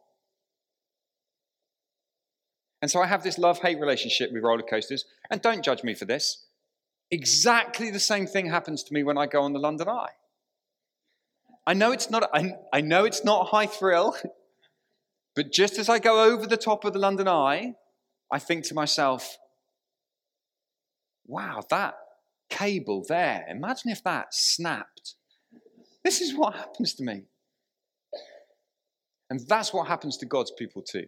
And 2.81 2.91
so 2.91 3.01
I 3.01 3.07
have 3.07 3.23
this 3.23 3.39
love 3.39 3.61
hate 3.61 3.81
relationship 3.81 4.33
with 4.33 4.43
roller 4.43 4.63
coasters. 4.63 5.05
And 5.31 5.41
don't 5.41 5.65
judge 5.65 5.83
me 5.83 5.95
for 5.95 6.05
this. 6.05 6.47
Exactly 7.11 7.91
the 7.91 8.01
same 8.01 8.27
thing 8.27 8.47
happens 8.47 8.83
to 8.85 8.95
me 8.95 9.03
when 9.03 9.17
I 9.17 9.27
go 9.27 9.43
on 9.43 9.53
the 9.53 9.59
London 9.59 9.89
Eye. 9.89 10.11
I 11.67 11.75
know 11.75 11.93
it's 11.93 12.11
not, 12.11 12.29
I, 12.35 12.55
I 12.73 12.81
know 12.81 13.05
it's 13.05 13.25
not 13.25 13.49
high 13.49 13.67
thrill, 13.67 14.17
but 15.35 15.53
just 15.53 15.79
as 15.79 15.89
I 15.89 15.99
go 15.99 16.25
over 16.25 16.47
the 16.47 16.57
top 16.57 16.85
of 16.85 16.93
the 16.93 16.99
London 16.99 17.29
Eye, 17.29 17.75
I 18.31 18.39
think 18.39 18.65
to 18.65 18.75
myself, 18.75 19.39
wow, 21.27 21.63
that 21.71 21.95
cable 22.51 23.05
there, 23.09 23.47
imagine 23.49 23.91
if 23.91 24.05
that 24.05 24.35
snapped. 24.35 25.15
This 26.05 26.21
is 26.21 26.35
what 26.35 26.55
happens 26.55 26.95
to 26.95 27.05
me. 27.05 27.23
And 29.31 29.41
that's 29.49 29.73
what 29.73 29.89
happens 29.89 30.19
to 30.19 30.27
God's 30.27 30.51
people 30.51 30.83
too. 30.83 31.07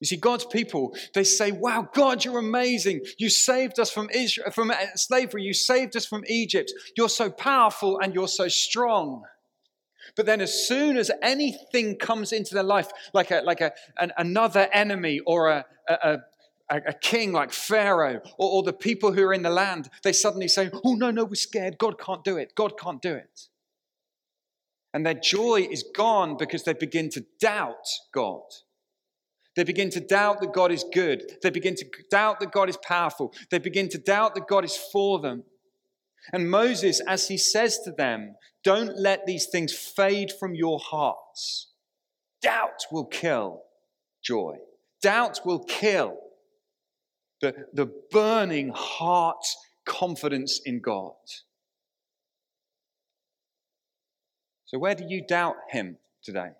You 0.00 0.06
see, 0.06 0.16
God's 0.16 0.44
people, 0.44 0.96
they 1.12 1.24
say, 1.24 1.50
Wow, 1.50 1.88
God, 1.92 2.24
you're 2.24 2.38
amazing. 2.38 3.00
You 3.18 3.28
saved 3.28 3.80
us 3.80 3.90
from, 3.90 4.08
Israel, 4.10 4.50
from 4.52 4.70
uh, 4.70 4.76
slavery. 4.94 5.42
You 5.42 5.52
saved 5.52 5.96
us 5.96 6.06
from 6.06 6.22
Egypt. 6.28 6.72
You're 6.96 7.08
so 7.08 7.30
powerful 7.30 7.98
and 8.00 8.14
you're 8.14 8.28
so 8.28 8.48
strong. 8.48 9.24
But 10.16 10.26
then, 10.26 10.40
as 10.40 10.66
soon 10.66 10.96
as 10.96 11.10
anything 11.22 11.96
comes 11.96 12.32
into 12.32 12.54
their 12.54 12.62
life, 12.62 12.90
like, 13.12 13.30
a, 13.30 13.42
like 13.44 13.60
a, 13.60 13.72
an, 13.98 14.12
another 14.16 14.68
enemy 14.72 15.20
or 15.20 15.48
a, 15.48 15.64
a, 15.88 16.18
a 16.70 16.92
king 16.92 17.32
like 17.32 17.52
Pharaoh 17.52 18.20
or, 18.38 18.50
or 18.50 18.62
the 18.62 18.72
people 18.72 19.12
who 19.12 19.24
are 19.24 19.34
in 19.34 19.42
the 19.42 19.50
land, 19.50 19.88
they 20.02 20.12
suddenly 20.12 20.48
say, 20.48 20.70
Oh, 20.84 20.94
no, 20.94 21.10
no, 21.10 21.24
we're 21.24 21.34
scared. 21.34 21.78
God 21.78 21.98
can't 21.98 22.24
do 22.24 22.36
it. 22.36 22.54
God 22.54 22.78
can't 22.78 23.00
do 23.00 23.14
it. 23.14 23.48
And 24.94 25.04
their 25.04 25.14
joy 25.14 25.68
is 25.70 25.84
gone 25.94 26.36
because 26.36 26.64
they 26.64 26.72
begin 26.72 27.10
to 27.10 27.24
doubt 27.40 27.86
God. 28.12 28.42
They 29.54 29.64
begin 29.64 29.90
to 29.90 30.00
doubt 30.00 30.40
that 30.40 30.52
God 30.52 30.70
is 30.70 30.84
good. 30.92 31.32
They 31.42 31.50
begin 31.50 31.74
to 31.76 31.86
doubt 32.10 32.40
that 32.40 32.52
God 32.52 32.68
is 32.68 32.76
powerful. 32.76 33.34
They 33.50 33.58
begin 33.58 33.88
to 33.90 33.98
doubt 33.98 34.34
that 34.34 34.46
God 34.46 34.64
is 34.64 34.76
for 34.76 35.18
them. 35.18 35.42
And 36.32 36.50
Moses, 36.50 37.00
as 37.06 37.28
he 37.28 37.38
says 37.38 37.80
to 37.84 37.92
them, 37.92 38.36
don't 38.64 38.98
let 38.98 39.26
these 39.26 39.46
things 39.46 39.72
fade 39.72 40.32
from 40.38 40.54
your 40.54 40.78
hearts. 40.78 41.72
Doubt 42.42 42.86
will 42.92 43.06
kill 43.06 43.62
joy. 44.22 44.56
Doubt 45.02 45.40
will 45.44 45.64
kill 45.64 46.16
the, 47.40 47.54
the 47.72 47.90
burning 48.10 48.72
heart 48.74 49.44
confidence 49.86 50.60
in 50.64 50.80
God. 50.80 51.12
So, 54.66 54.78
where 54.78 54.94
do 54.94 55.04
you 55.08 55.24
doubt 55.26 55.56
Him 55.70 55.96
today? 56.22 56.50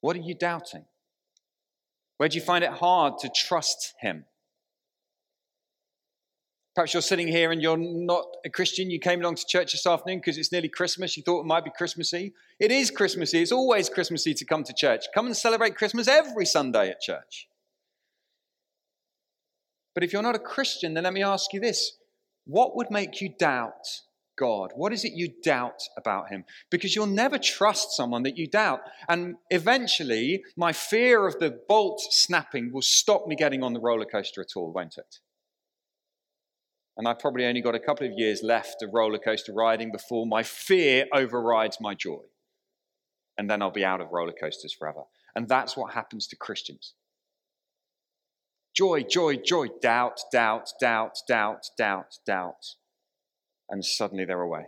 What 0.00 0.16
are 0.16 0.20
you 0.20 0.34
doubting? 0.34 0.86
Where 2.16 2.28
do 2.28 2.36
you 2.36 2.40
find 2.40 2.64
it 2.64 2.70
hard 2.70 3.18
to 3.18 3.28
trust 3.28 3.94
Him? 4.00 4.24
Perhaps 6.78 6.94
you're 6.94 7.02
sitting 7.02 7.26
here 7.26 7.50
and 7.50 7.60
you're 7.60 7.76
not 7.76 8.24
a 8.44 8.48
Christian. 8.48 8.88
You 8.88 9.00
came 9.00 9.18
along 9.20 9.34
to 9.34 9.44
church 9.44 9.72
this 9.72 9.84
afternoon 9.84 10.20
because 10.20 10.38
it's 10.38 10.52
nearly 10.52 10.68
Christmas. 10.68 11.16
You 11.16 11.24
thought 11.24 11.40
it 11.40 11.44
might 11.44 11.64
be 11.64 11.72
Christmassy. 11.76 12.34
It 12.60 12.70
is 12.70 12.92
Christmassy. 12.92 13.42
It's 13.42 13.50
always 13.50 13.88
Christmassy 13.88 14.32
to 14.34 14.44
come 14.44 14.62
to 14.62 14.72
church. 14.72 15.06
Come 15.12 15.26
and 15.26 15.36
celebrate 15.36 15.74
Christmas 15.74 16.06
every 16.06 16.46
Sunday 16.46 16.88
at 16.88 17.00
church. 17.00 17.48
But 19.92 20.04
if 20.04 20.12
you're 20.12 20.22
not 20.22 20.36
a 20.36 20.38
Christian, 20.38 20.94
then 20.94 21.02
let 21.02 21.12
me 21.12 21.20
ask 21.20 21.52
you 21.52 21.58
this 21.58 21.94
what 22.44 22.76
would 22.76 22.92
make 22.92 23.20
you 23.20 23.30
doubt 23.36 24.02
God? 24.38 24.70
What 24.76 24.92
is 24.92 25.04
it 25.04 25.14
you 25.14 25.32
doubt 25.42 25.82
about 25.96 26.28
Him? 26.28 26.44
Because 26.70 26.94
you'll 26.94 27.06
never 27.06 27.38
trust 27.38 27.96
someone 27.96 28.22
that 28.22 28.38
you 28.38 28.46
doubt. 28.46 28.82
And 29.08 29.34
eventually, 29.50 30.44
my 30.56 30.72
fear 30.72 31.26
of 31.26 31.40
the 31.40 31.58
bolt 31.68 32.00
snapping 32.12 32.70
will 32.72 32.82
stop 32.82 33.26
me 33.26 33.34
getting 33.34 33.64
on 33.64 33.72
the 33.72 33.80
roller 33.80 34.06
coaster 34.06 34.40
at 34.40 34.52
all, 34.54 34.70
won't 34.70 34.96
it? 34.96 35.18
And 36.98 37.08
I've 37.08 37.20
probably 37.20 37.46
only 37.46 37.62
got 37.62 37.74
a 37.74 37.80
couple 37.80 38.06
of 38.06 38.12
years 38.12 38.42
left 38.42 38.82
of 38.82 38.92
roller 38.92 39.18
coaster 39.18 39.52
riding 39.52 39.90
before 39.92 40.26
my 40.26 40.42
fear 40.42 41.06
overrides 41.14 41.78
my 41.80 41.94
joy. 41.94 42.20
And 43.38 43.48
then 43.48 43.62
I'll 43.62 43.70
be 43.70 43.84
out 43.84 44.00
of 44.00 44.10
roller 44.10 44.34
coasters 44.38 44.72
forever. 44.72 45.04
And 45.34 45.48
that's 45.48 45.76
what 45.76 45.94
happens 45.94 46.26
to 46.28 46.36
Christians. 46.36 46.94
Joy, 48.74 49.04
joy, 49.04 49.36
joy, 49.36 49.68
doubt, 49.80 50.20
doubt, 50.32 50.72
doubt, 50.80 51.18
doubt, 51.28 51.70
doubt, 51.78 52.18
doubt 52.26 52.74
and 53.68 53.84
suddenly 53.84 54.24
they're 54.24 54.40
away. 54.40 54.66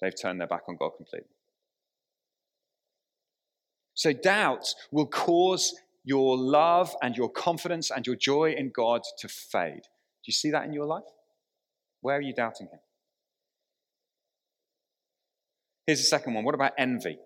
They've 0.00 0.18
turned 0.18 0.40
their 0.40 0.46
back 0.46 0.62
on 0.68 0.76
God 0.76 0.92
completely. 0.96 1.28
So, 3.94 4.12
doubt 4.12 4.74
will 4.90 5.06
cause 5.06 5.74
your 6.04 6.38
love 6.38 6.94
and 7.02 7.16
your 7.16 7.28
confidence 7.28 7.90
and 7.90 8.06
your 8.06 8.16
joy 8.16 8.52
in 8.52 8.70
God 8.70 9.02
to 9.18 9.28
fade. 9.28 9.82
Do 10.22 10.28
you 10.28 10.32
see 10.32 10.50
that 10.50 10.64
in 10.64 10.72
your 10.72 10.86
life? 10.86 11.04
Where 12.00 12.16
are 12.16 12.22
you 12.22 12.34
doubting 12.34 12.68
Him? 12.68 12.80
Here's 15.86 16.00
the 16.00 16.06
second 16.06 16.34
one. 16.34 16.44
What 16.44 16.54
about 16.54 16.72
envy? 16.78 17.18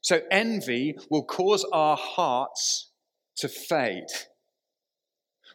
So, 0.00 0.20
envy 0.30 0.96
will 1.10 1.24
cause 1.24 1.66
our 1.72 1.96
hearts 1.96 2.90
to 3.38 3.48
fade. 3.48 4.06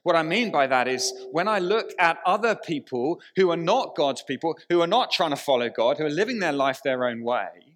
What 0.04 0.16
I 0.16 0.24
mean 0.24 0.52
by 0.52 0.68
that 0.68 0.88
is 0.88 1.14
when 1.32 1.48
I 1.48 1.60
look 1.60 1.92
at 2.00 2.18
other 2.26 2.56
people 2.56 3.22
who 3.36 3.52
are 3.52 3.58
not 3.58 3.96
God's 3.96 4.24
people, 4.24 4.58
who 4.70 4.82
are 4.82 4.88
not 4.88 5.12
trying 5.12 5.30
to 5.30 5.36
follow 5.36 5.70
God, 5.70 5.98
who 5.98 6.06
are 6.06 6.10
living 6.10 6.40
their 6.40 6.52
life 6.52 6.82
their 6.84 7.06
own 7.06 7.24
way, 7.24 7.72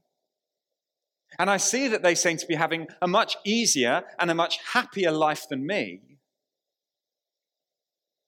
and 1.38 1.50
I 1.50 1.58
see 1.58 1.88
that 1.90 2.02
they 2.02 2.16
seem 2.16 2.38
to 2.38 2.48
be 2.48 2.56
having 2.56 2.88
a 3.02 3.08
much 3.08 3.38
easier 3.44 4.04
and 4.20 4.32
a 4.32 4.36
much 4.36 4.60
happier 4.74 5.12
life 5.12 5.48
than 5.50 5.66
me, 5.66 6.15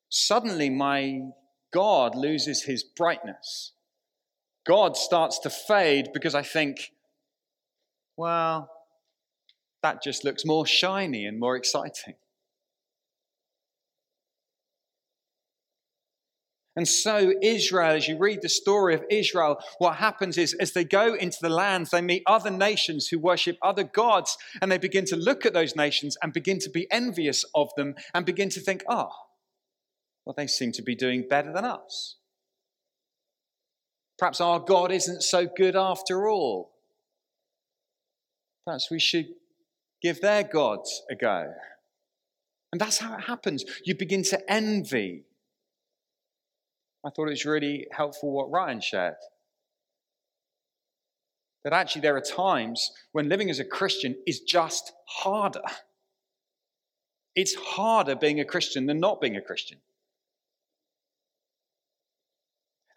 suddenly 0.10 0.70
my 0.70 1.22
God 1.74 2.16
loses 2.16 2.64
his 2.64 2.84
brightness. 2.84 3.72
God 4.66 4.98
starts 4.98 5.40
to 5.40 5.50
fade 5.50 6.10
because 6.14 6.36
I 6.36 6.42
think, 6.42 6.92
well, 8.18 8.70
that 9.84 10.04
just 10.04 10.24
looks 10.24 10.46
more 10.46 10.66
shiny 10.66 11.26
and 11.26 11.40
more 11.40 11.56
exciting. 11.56 12.16
And 16.76 16.88
so, 16.88 17.34
Israel, 17.42 17.96
as 17.96 18.08
you 18.08 18.20
read 18.20 18.44
the 18.44 18.50
story 18.50 18.94
of 18.94 19.04
Israel, 19.10 19.58
what 19.80 19.96
happens 19.96 20.38
is 20.38 20.54
as 20.54 20.74
they 20.74 20.84
go 20.84 21.16
into 21.16 21.40
the 21.42 21.50
lands, 21.50 21.90
they 21.90 22.02
meet 22.02 22.22
other 22.28 22.52
nations 22.52 23.08
who 23.08 23.18
worship 23.18 23.58
other 23.64 23.84
gods, 23.84 24.38
and 24.62 24.72
they 24.72 24.78
begin 24.78 25.04
to 25.06 25.16
look 25.16 25.44
at 25.44 25.56
those 25.56 25.76
nations 25.76 26.18
and 26.22 26.32
begin 26.32 26.60
to 26.60 26.70
be 26.70 26.86
envious 26.92 27.44
of 27.56 27.70
them 27.76 27.96
and 28.14 28.28
begin 28.28 28.50
to 28.50 28.60
think, 28.60 28.84
oh, 28.88 29.10
well, 30.28 30.34
they 30.36 30.46
seem 30.46 30.74
to 30.74 30.82
be 30.82 30.94
doing 30.94 31.26
better 31.26 31.54
than 31.54 31.64
us. 31.64 32.18
Perhaps 34.20 34.42
our 34.42 34.60
God 34.60 34.92
isn't 34.92 35.24
so 35.24 35.46
good 35.48 35.78
after 35.78 36.28
all. 36.28 36.74
Perhaps 38.66 38.92
we 38.92 39.00
should 39.00 39.28
give 40.02 40.20
their 40.20 40.44
gods 40.44 41.02
a 41.10 41.16
go. 41.16 41.54
And 42.74 42.82
that's 42.82 42.98
how 42.98 43.16
it 43.16 43.22
happens. 43.22 43.64
You 43.86 43.96
begin 43.96 44.22
to 44.24 44.52
envy 44.52 45.24
I 47.06 47.10
thought 47.10 47.28
it 47.28 47.30
was 47.30 47.46
really 47.46 47.88
helpful 47.92 48.32
what 48.32 48.52
Ryan 48.52 48.82
shared. 48.82 49.16
That 51.64 51.72
actually, 51.72 52.02
there 52.02 52.18
are 52.18 52.22
times 52.22 52.92
when 53.14 53.30
living 53.30 53.50
as 53.50 53.60
a 53.60 53.64
Christian 53.64 54.18
is 54.26 54.42
just 54.42 54.92
harder. 55.06 55.62
It's 57.34 57.56
harder 57.56 58.16
being 58.16 58.42
a 58.42 58.46
Christian 58.46 58.88
than 58.88 59.00
not 59.00 59.22
being 59.22 59.38
a 59.38 59.42
Christian. 59.42 59.78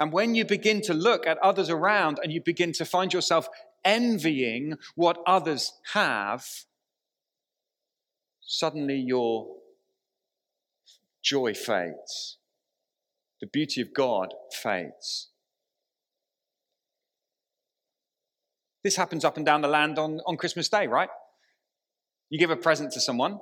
And 0.00 0.12
when 0.12 0.35
you 0.35 0.45
begin 0.45 0.80
to 0.83 0.95
look 0.95 1.26
at 1.26 1.38
others 1.38 1.71
around 1.71 2.19
and 2.21 2.33
you 2.33 2.40
begin 2.40 2.73
to 2.73 2.85
find 2.85 3.12
yourself 3.12 3.49
envying 3.85 4.75
what 4.97 5.19
others 5.26 5.75
have, 5.92 6.45
suddenly 8.40 8.97
your 8.97 9.47
joy 11.23 11.54
fades 11.54 12.38
the 13.40 13.47
beauty 13.47 13.80
of 13.80 13.92
God 13.95 14.35
fades. 14.52 15.30
This 18.85 18.97
happens 18.97 19.25
up 19.25 19.37
and 19.37 19.45
down 19.45 19.61
the 19.61 19.69
land 19.69 19.99
on, 19.99 20.21
on 20.26 20.37
Christmas 20.37 20.69
Day, 20.69 20.87
right? 20.87 21.09
You 22.28 22.38
give 22.38 22.50
a 22.50 22.57
present 22.57 22.92
to 22.92 23.00
someone, 23.00 23.40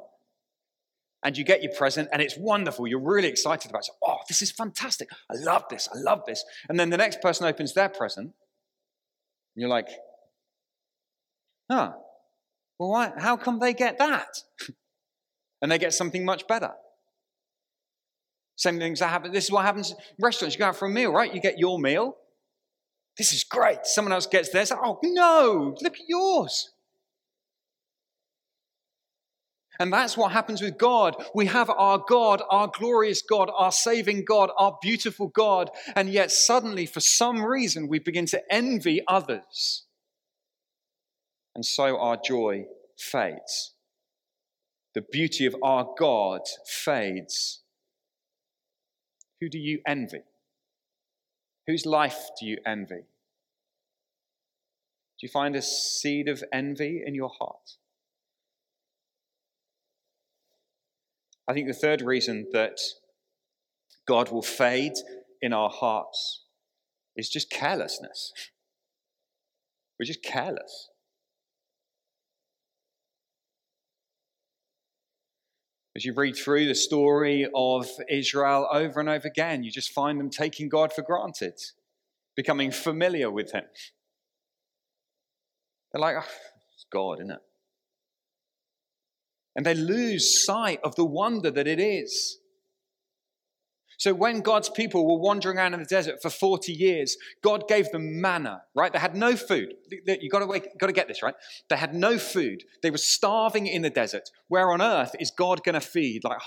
and 1.24 1.36
you 1.36 1.44
get 1.44 1.62
your 1.62 1.72
present 1.72 2.08
and 2.12 2.22
it's 2.22 2.36
wonderful. 2.38 2.86
You're 2.86 3.00
really 3.00 3.28
excited 3.28 3.70
about 3.70 3.82
it. 3.82 3.94
Oh, 4.06 4.18
this 4.28 4.42
is 4.42 4.50
fantastic. 4.50 5.08
I 5.30 5.34
love 5.36 5.64
this. 5.68 5.88
I 5.92 5.98
love 5.98 6.22
this. 6.26 6.44
And 6.68 6.78
then 6.78 6.90
the 6.90 6.96
next 6.96 7.20
person 7.20 7.46
opens 7.46 7.74
their 7.74 7.88
present 7.88 8.26
and 8.26 8.34
you're 9.62 9.68
like, 9.68 9.88
huh, 11.70 11.92
well, 12.78 12.90
why, 12.90 13.12
how 13.18 13.36
come 13.36 13.58
they 13.58 13.74
get 13.74 13.98
that? 13.98 14.42
and 15.62 15.70
they 15.70 15.78
get 15.78 15.92
something 15.92 16.24
much 16.24 16.46
better. 16.46 16.72
Same 18.56 18.78
things 18.78 19.00
that 19.00 19.08
happen. 19.08 19.32
This 19.32 19.44
is 19.44 19.52
what 19.52 19.64
happens 19.64 19.90
in 19.90 19.96
restaurants. 20.20 20.54
You 20.54 20.60
go 20.60 20.66
out 20.66 20.76
for 20.76 20.86
a 20.86 20.90
meal, 20.90 21.12
right? 21.12 21.32
You 21.32 21.40
get 21.40 21.58
your 21.58 21.78
meal. 21.78 22.16
This 23.16 23.32
is 23.32 23.44
great. 23.44 23.78
Someone 23.84 24.12
else 24.12 24.26
gets 24.26 24.50
theirs. 24.50 24.72
Oh, 24.72 24.98
no, 25.02 25.76
look 25.80 25.94
at 25.94 26.08
yours. 26.08 26.70
And 29.78 29.92
that's 29.92 30.16
what 30.16 30.32
happens 30.32 30.60
with 30.60 30.76
God. 30.76 31.16
We 31.34 31.46
have 31.46 31.70
our 31.70 32.02
God, 32.06 32.42
our 32.50 32.68
glorious 32.68 33.22
God, 33.22 33.50
our 33.56 33.70
saving 33.70 34.24
God, 34.24 34.50
our 34.58 34.76
beautiful 34.82 35.28
God, 35.28 35.70
and 35.94 36.08
yet 36.08 36.32
suddenly, 36.32 36.84
for 36.84 37.00
some 37.00 37.42
reason, 37.44 37.86
we 37.86 38.00
begin 38.00 38.26
to 38.26 38.42
envy 38.52 39.02
others. 39.06 39.84
And 41.54 41.64
so 41.64 41.98
our 41.98 42.16
joy 42.16 42.66
fades. 42.96 43.74
The 44.94 45.02
beauty 45.02 45.46
of 45.46 45.54
our 45.62 45.88
God 45.96 46.40
fades. 46.66 47.60
Who 49.40 49.48
do 49.48 49.58
you 49.58 49.80
envy? 49.86 50.22
Whose 51.68 51.86
life 51.86 52.30
do 52.40 52.46
you 52.46 52.58
envy? 52.66 53.02
Do 55.18 55.26
you 55.26 55.28
find 55.28 55.54
a 55.54 55.62
seed 55.62 56.28
of 56.28 56.42
envy 56.52 57.02
in 57.04 57.14
your 57.14 57.30
heart? 57.38 57.77
I 61.48 61.54
think 61.54 61.66
the 61.66 61.72
third 61.72 62.02
reason 62.02 62.46
that 62.52 62.78
God 64.06 64.30
will 64.30 64.42
fade 64.42 64.92
in 65.40 65.54
our 65.54 65.70
hearts 65.70 66.44
is 67.16 67.30
just 67.30 67.50
carelessness. 67.50 68.32
We're 69.98 70.06
just 70.06 70.22
careless. 70.22 70.90
As 75.96 76.04
you 76.04 76.12
read 76.12 76.36
through 76.36 76.68
the 76.68 76.74
story 76.76 77.48
of 77.54 77.88
Israel 78.08 78.68
over 78.70 79.00
and 79.00 79.08
over 79.08 79.26
again, 79.26 79.64
you 79.64 79.72
just 79.72 79.90
find 79.90 80.20
them 80.20 80.30
taking 80.30 80.68
God 80.68 80.92
for 80.92 81.02
granted, 81.02 81.54
becoming 82.36 82.70
familiar 82.70 83.30
with 83.32 83.50
Him. 83.52 83.64
They're 85.90 86.00
like, 86.00 86.16
oh, 86.16 86.30
it's 86.74 86.86
God, 86.92 87.18
isn't 87.18 87.32
it? 87.32 87.40
And 89.58 89.66
they 89.66 89.74
lose 89.74 90.46
sight 90.46 90.78
of 90.84 90.94
the 90.94 91.04
wonder 91.04 91.50
that 91.50 91.66
it 91.66 91.80
is. 91.80 92.38
So, 93.98 94.14
when 94.14 94.40
God's 94.40 94.68
people 94.68 95.04
were 95.04 95.20
wandering 95.20 95.58
around 95.58 95.74
in 95.74 95.80
the 95.80 95.86
desert 95.86 96.22
for 96.22 96.30
40 96.30 96.72
years, 96.72 97.16
God 97.42 97.66
gave 97.66 97.90
them 97.90 98.20
manna, 98.20 98.62
right? 98.76 98.92
They 98.92 99.00
had 99.00 99.16
no 99.16 99.34
food. 99.34 99.74
You've 99.90 100.30
got 100.30 100.48
to, 100.48 100.60
got 100.78 100.86
to 100.86 100.92
get 100.92 101.08
this, 101.08 101.24
right? 101.24 101.34
They 101.68 101.76
had 101.76 101.92
no 101.92 102.18
food. 102.18 102.62
They 102.84 102.92
were 102.92 102.98
starving 102.98 103.66
in 103.66 103.82
the 103.82 103.90
desert. 103.90 104.30
Where 104.46 104.70
on 104.70 104.80
earth 104.80 105.16
is 105.18 105.32
God 105.32 105.64
going 105.64 105.74
to 105.74 105.80
feed 105.80 106.22
like, 106.22 106.38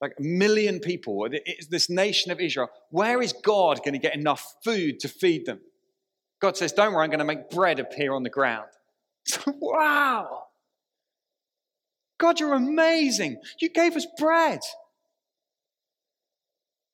like 0.00 0.14
a 0.18 0.22
million 0.22 0.80
people? 0.80 1.28
This 1.70 1.88
nation 1.88 2.32
of 2.32 2.40
Israel. 2.40 2.68
Where 2.90 3.22
is 3.22 3.32
God 3.32 3.78
going 3.84 3.92
to 3.92 4.00
get 4.00 4.16
enough 4.16 4.56
food 4.64 4.98
to 5.00 5.08
feed 5.08 5.46
them? 5.46 5.60
God 6.40 6.56
says, 6.56 6.72
Don't 6.72 6.94
worry, 6.94 7.04
I'm 7.04 7.10
going 7.10 7.20
to 7.20 7.24
make 7.24 7.48
bread 7.48 7.78
appear 7.78 8.12
on 8.12 8.24
the 8.24 8.28
ground. 8.28 8.70
wow! 9.46 10.46
God, 12.20 12.38
you're 12.38 12.52
amazing. 12.52 13.38
You 13.60 13.70
gave 13.70 13.96
us 13.96 14.06
bread. 14.18 14.60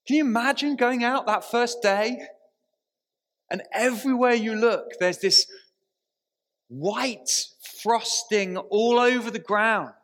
Can 0.06 0.16
you 0.16 0.25
imagine 0.25 0.76
going 0.76 1.02
out 1.02 1.26
that 1.26 1.45
first 1.45 1.83
day? 1.83 2.21
And 3.50 3.62
everywhere 3.73 4.35
you 4.35 4.54
look, 4.54 4.92
there's 5.00 5.18
this 5.18 5.47
white 6.69 7.47
frosting 7.82 8.56
all 8.56 9.00
over 9.00 9.32
the 9.32 9.41
ground. 9.41 9.95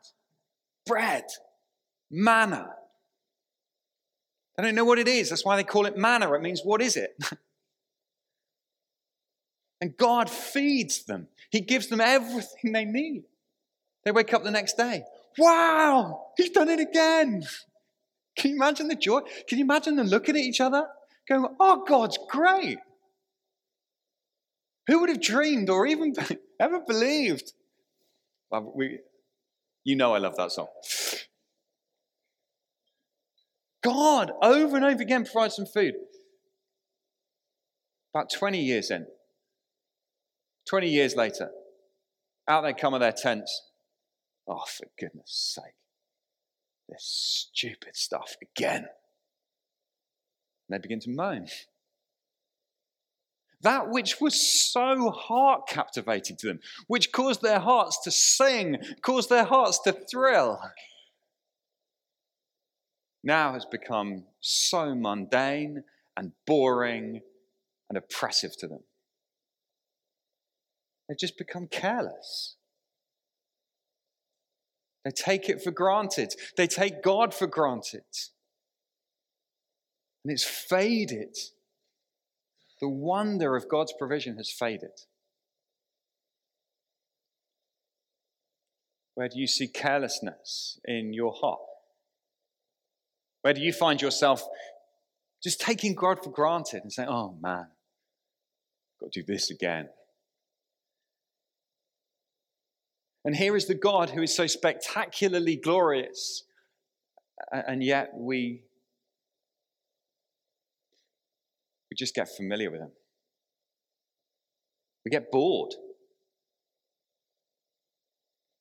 Bread, 0.86 1.24
manna. 2.10 2.70
I 4.58 4.62
don't 4.62 4.74
know 4.74 4.84
what 4.84 4.98
it 4.98 5.08
is. 5.08 5.30
That's 5.30 5.44
why 5.44 5.54
they 5.54 5.64
call 5.64 5.86
it 5.86 5.96
manna. 5.96 6.32
It 6.32 6.42
means, 6.42 6.62
what 6.64 6.82
is 6.82 6.96
it? 6.96 7.16
and 9.80 9.96
God 9.96 10.28
feeds 10.28 11.04
them, 11.04 11.28
He 11.50 11.60
gives 11.60 11.86
them 11.86 12.00
everything 12.00 12.72
they 12.72 12.84
need. 12.84 13.22
They 14.04 14.10
wake 14.10 14.34
up 14.34 14.42
the 14.42 14.50
next 14.50 14.76
day. 14.76 15.04
Wow, 15.38 16.32
he's 16.36 16.50
done 16.50 16.68
it 16.68 16.80
again. 16.80 17.44
Can 18.36 18.50
you 18.50 18.56
imagine 18.56 18.88
the 18.88 18.94
joy? 18.94 19.20
Can 19.48 19.58
you 19.58 19.64
imagine 19.64 19.96
them 19.96 20.06
looking 20.06 20.36
at 20.36 20.42
each 20.42 20.60
other, 20.60 20.86
going, 21.28 21.46
Oh, 21.60 21.84
God's 21.86 22.18
great? 22.28 22.78
Who 24.88 25.00
would 25.00 25.10
have 25.10 25.20
dreamed 25.20 25.70
or 25.70 25.86
even 25.86 26.14
ever 26.60 26.80
believed? 26.86 27.52
Well, 28.50 28.72
we, 28.74 28.98
you 29.84 29.96
know, 29.96 30.14
I 30.14 30.18
love 30.18 30.36
that 30.36 30.52
song. 30.52 30.66
God, 33.82 34.30
over 34.42 34.76
and 34.76 34.84
over 34.84 35.02
again, 35.02 35.24
provides 35.24 35.56
some 35.56 35.66
food. 35.66 35.94
About 38.14 38.30
20 38.30 38.60
years 38.60 38.90
in, 38.90 39.06
20 40.68 40.88
years 40.88 41.16
later, 41.16 41.50
out 42.46 42.62
they 42.62 42.74
come 42.74 42.94
of 42.94 43.00
their 43.00 43.12
tents. 43.12 43.71
Oh, 44.48 44.64
for 44.66 44.86
goodness 44.98 45.54
sake. 45.54 45.74
This 46.88 47.48
stupid 47.52 47.96
stuff 47.96 48.36
again. 48.42 48.86
And 50.68 50.70
they 50.70 50.78
begin 50.78 51.00
to 51.00 51.10
moan. 51.10 51.46
That 53.62 53.90
which 53.90 54.20
was 54.20 54.34
so 54.34 55.10
heart 55.10 55.68
captivating 55.68 56.36
to 56.38 56.48
them, 56.48 56.60
which 56.88 57.12
caused 57.12 57.42
their 57.42 57.60
hearts 57.60 58.00
to 58.02 58.10
sing, 58.10 58.78
caused 59.02 59.30
their 59.30 59.44
hearts 59.44 59.78
to 59.80 59.92
thrill, 59.92 60.60
now 63.22 63.52
has 63.52 63.64
become 63.64 64.24
so 64.40 64.94
mundane 64.94 65.84
and 66.16 66.32
boring 66.46 67.20
and 67.88 67.96
oppressive 67.96 68.56
to 68.58 68.66
them. 68.66 68.82
They've 71.08 71.18
just 71.18 71.38
become 71.38 71.68
careless. 71.68 72.56
They 75.04 75.10
take 75.10 75.48
it 75.48 75.62
for 75.62 75.70
granted. 75.70 76.34
They 76.56 76.66
take 76.66 77.02
God 77.02 77.34
for 77.34 77.46
granted. 77.46 78.04
And 80.24 80.32
it's 80.32 80.44
faded. 80.44 81.36
The 82.80 82.88
wonder 82.88 83.56
of 83.56 83.68
God's 83.68 83.92
provision 83.98 84.36
has 84.36 84.50
faded. 84.50 84.90
Where 89.14 89.28
do 89.28 89.38
you 89.38 89.46
see 89.46 89.68
carelessness 89.68 90.80
in 90.84 91.12
your 91.12 91.32
heart? 91.32 91.60
Where 93.42 93.52
do 93.52 93.60
you 93.60 93.72
find 93.72 94.00
yourself 94.00 94.42
just 95.42 95.60
taking 95.60 95.94
God 95.94 96.22
for 96.22 96.30
granted 96.30 96.82
and 96.82 96.92
saying, 96.92 97.08
oh 97.08 97.36
man, 97.40 97.66
I've 97.66 99.00
got 99.00 99.12
to 99.12 99.22
do 99.22 99.32
this 99.32 99.50
again? 99.50 99.88
And 103.24 103.36
here 103.36 103.56
is 103.56 103.66
the 103.66 103.74
God 103.74 104.10
who 104.10 104.22
is 104.22 104.34
so 104.34 104.46
spectacularly 104.46 105.56
glorious, 105.56 106.44
and 107.52 107.82
yet 107.82 108.10
we, 108.14 108.64
we 111.90 111.94
just 111.96 112.14
get 112.14 112.28
familiar 112.36 112.70
with 112.70 112.80
him. 112.80 112.90
We 115.04 115.10
get 115.10 115.30
bored. 115.30 115.74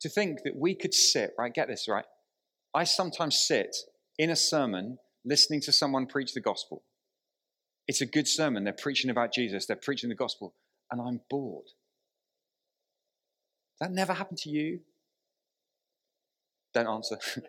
To 0.01 0.09
think 0.09 0.39
that 0.43 0.55
we 0.55 0.75
could 0.75 0.93
sit, 0.93 1.31
right? 1.37 1.53
Get 1.53 1.67
this, 1.67 1.87
right? 1.87 2.05
I 2.73 2.83
sometimes 2.85 3.39
sit 3.39 3.75
in 4.17 4.29
a 4.29 4.35
sermon 4.35 4.97
listening 5.25 5.61
to 5.61 5.71
someone 5.71 6.07
preach 6.07 6.33
the 6.33 6.41
gospel. 6.41 6.83
It's 7.87 8.01
a 8.01 8.05
good 8.05 8.27
sermon. 8.27 8.63
They're 8.63 8.73
preaching 8.73 9.11
about 9.11 9.33
Jesus, 9.33 9.65
they're 9.65 9.75
preaching 9.75 10.09
the 10.09 10.15
gospel, 10.15 10.55
and 10.91 11.01
I'm 11.01 11.21
bored. 11.29 11.65
That 13.81 13.91
never 13.91 14.13
happened 14.13 14.37
to 14.39 14.49
you? 14.49 14.79
Don't 16.73 16.87
answer. 16.87 17.17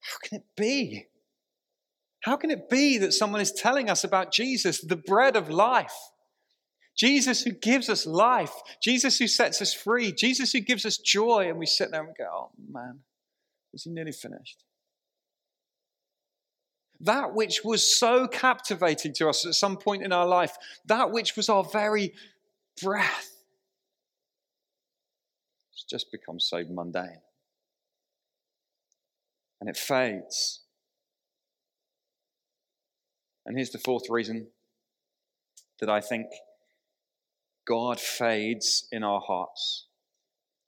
How 0.00 0.16
can 0.22 0.38
it 0.38 0.46
be? 0.56 1.08
How 2.20 2.36
can 2.36 2.50
it 2.50 2.70
be 2.70 2.96
that 2.98 3.12
someone 3.12 3.40
is 3.40 3.52
telling 3.52 3.90
us 3.90 4.04
about 4.04 4.32
Jesus, 4.32 4.80
the 4.80 4.96
bread 4.96 5.34
of 5.34 5.50
life? 5.50 5.92
Jesus 6.96 7.42
who 7.42 7.50
gives 7.50 7.88
us 7.88 8.06
life, 8.06 8.52
Jesus 8.80 9.18
who 9.18 9.26
sets 9.26 9.60
us 9.60 9.74
free, 9.74 10.12
Jesus 10.12 10.52
who 10.52 10.60
gives 10.60 10.86
us 10.86 10.96
joy, 10.96 11.48
and 11.48 11.58
we 11.58 11.66
sit 11.66 11.90
there 11.90 12.02
and 12.04 12.16
go, 12.16 12.24
oh 12.32 12.50
man, 12.72 13.00
is 13.74 13.82
he 13.84 13.90
nearly 13.90 14.12
finished? 14.12 14.64
That 17.00 17.34
which 17.34 17.60
was 17.64 17.98
so 17.98 18.26
captivating 18.28 19.12
to 19.14 19.28
us 19.28 19.44
at 19.46 19.54
some 19.54 19.76
point 19.76 20.02
in 20.02 20.12
our 20.12 20.26
life, 20.26 20.56
that 20.86 21.10
which 21.12 21.36
was 21.36 21.48
our 21.48 21.64
very 21.64 22.14
breath. 22.82 23.30
It's 25.72 25.84
just 25.84 26.10
become 26.12 26.40
so 26.40 26.64
mundane. 26.68 27.20
and 29.60 29.68
it 29.68 29.76
fades. 29.76 30.60
And 33.44 33.56
here's 33.56 33.70
the 33.70 33.78
fourth 33.78 34.04
reason 34.10 34.48
that 35.80 35.88
I 35.88 36.00
think 36.00 36.26
God 37.66 38.00
fades 38.00 38.86
in 38.92 39.02
our 39.02 39.20
hearts 39.20 39.86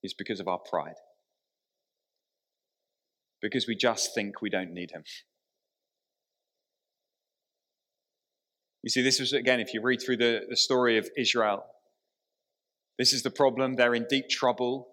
is 0.03 0.15
because 0.15 0.41
of 0.41 0.49
our 0.49 0.59
pride. 0.59 0.95
Because 3.43 3.67
we 3.67 3.75
just 3.75 4.15
think 4.15 4.43
we 4.43 4.51
don't 4.51 4.73
need 4.73 4.91
Him. 4.93 5.05
You 8.83 8.91
see, 8.91 9.03
this 9.03 9.21
was, 9.21 9.33
again, 9.33 9.61
if 9.61 9.75
you 9.75 9.83
read 9.83 10.01
through 10.05 10.17
the, 10.19 10.41
the 10.49 10.57
story 10.57 10.97
of 10.97 11.09
Israel, 11.17 11.65
this 13.01 13.15
is 13.15 13.23
the 13.23 13.31
problem. 13.31 13.77
They're 13.77 13.95
in 13.95 14.07
deep 14.11 14.29
trouble. 14.29 14.89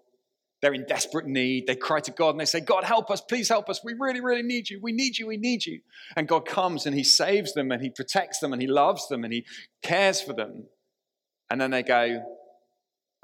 They're 0.62 0.72
in 0.72 0.86
desperate 0.86 1.26
need. 1.26 1.66
They 1.66 1.76
cry 1.76 2.00
to 2.00 2.10
God 2.10 2.30
and 2.30 2.40
they 2.40 2.44
say, 2.46 2.60
God, 2.60 2.82
help 2.82 3.10
us. 3.10 3.20
Please 3.20 3.48
help 3.48 3.68
us. 3.68 3.80
We 3.84 3.94
really, 3.98 4.20
really 4.20 4.42
need 4.42 4.70
you. 4.70 4.80
We 4.82 4.92
need 4.92 5.18
you. 5.18 5.26
We 5.26 5.36
need 5.36 5.66
you. 5.66 5.80
And 6.16 6.26
God 6.26 6.46
comes 6.46 6.86
and 6.86 6.96
He 6.96 7.04
saves 7.04 7.52
them 7.52 7.70
and 7.70 7.82
He 7.82 7.90
protects 7.90 8.40
them 8.40 8.52
and 8.52 8.60
He 8.60 8.66
loves 8.66 9.06
them 9.08 9.24
and 9.24 9.32
He 9.32 9.44
cares 9.82 10.20
for 10.20 10.32
them. 10.32 10.64
And 11.50 11.60
then 11.60 11.70
they 11.70 11.82
go, 11.82 12.22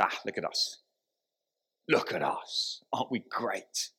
ah, 0.01 0.16
look 0.25 0.38
at 0.38 0.44
us. 0.44 0.79
Look 1.88 2.12
at 2.12 2.23
us. 2.23 2.83
Aren't 2.92 3.11
we 3.11 3.25
great? 3.31 3.90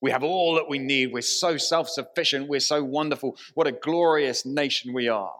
We 0.00 0.10
have 0.10 0.22
all 0.22 0.54
that 0.54 0.68
we 0.68 0.78
need. 0.78 1.12
We're 1.12 1.22
so 1.22 1.56
self 1.56 1.88
sufficient. 1.88 2.48
We're 2.48 2.60
so 2.60 2.84
wonderful. 2.84 3.36
What 3.54 3.66
a 3.66 3.72
glorious 3.72 4.46
nation 4.46 4.92
we 4.92 5.08
are. 5.08 5.32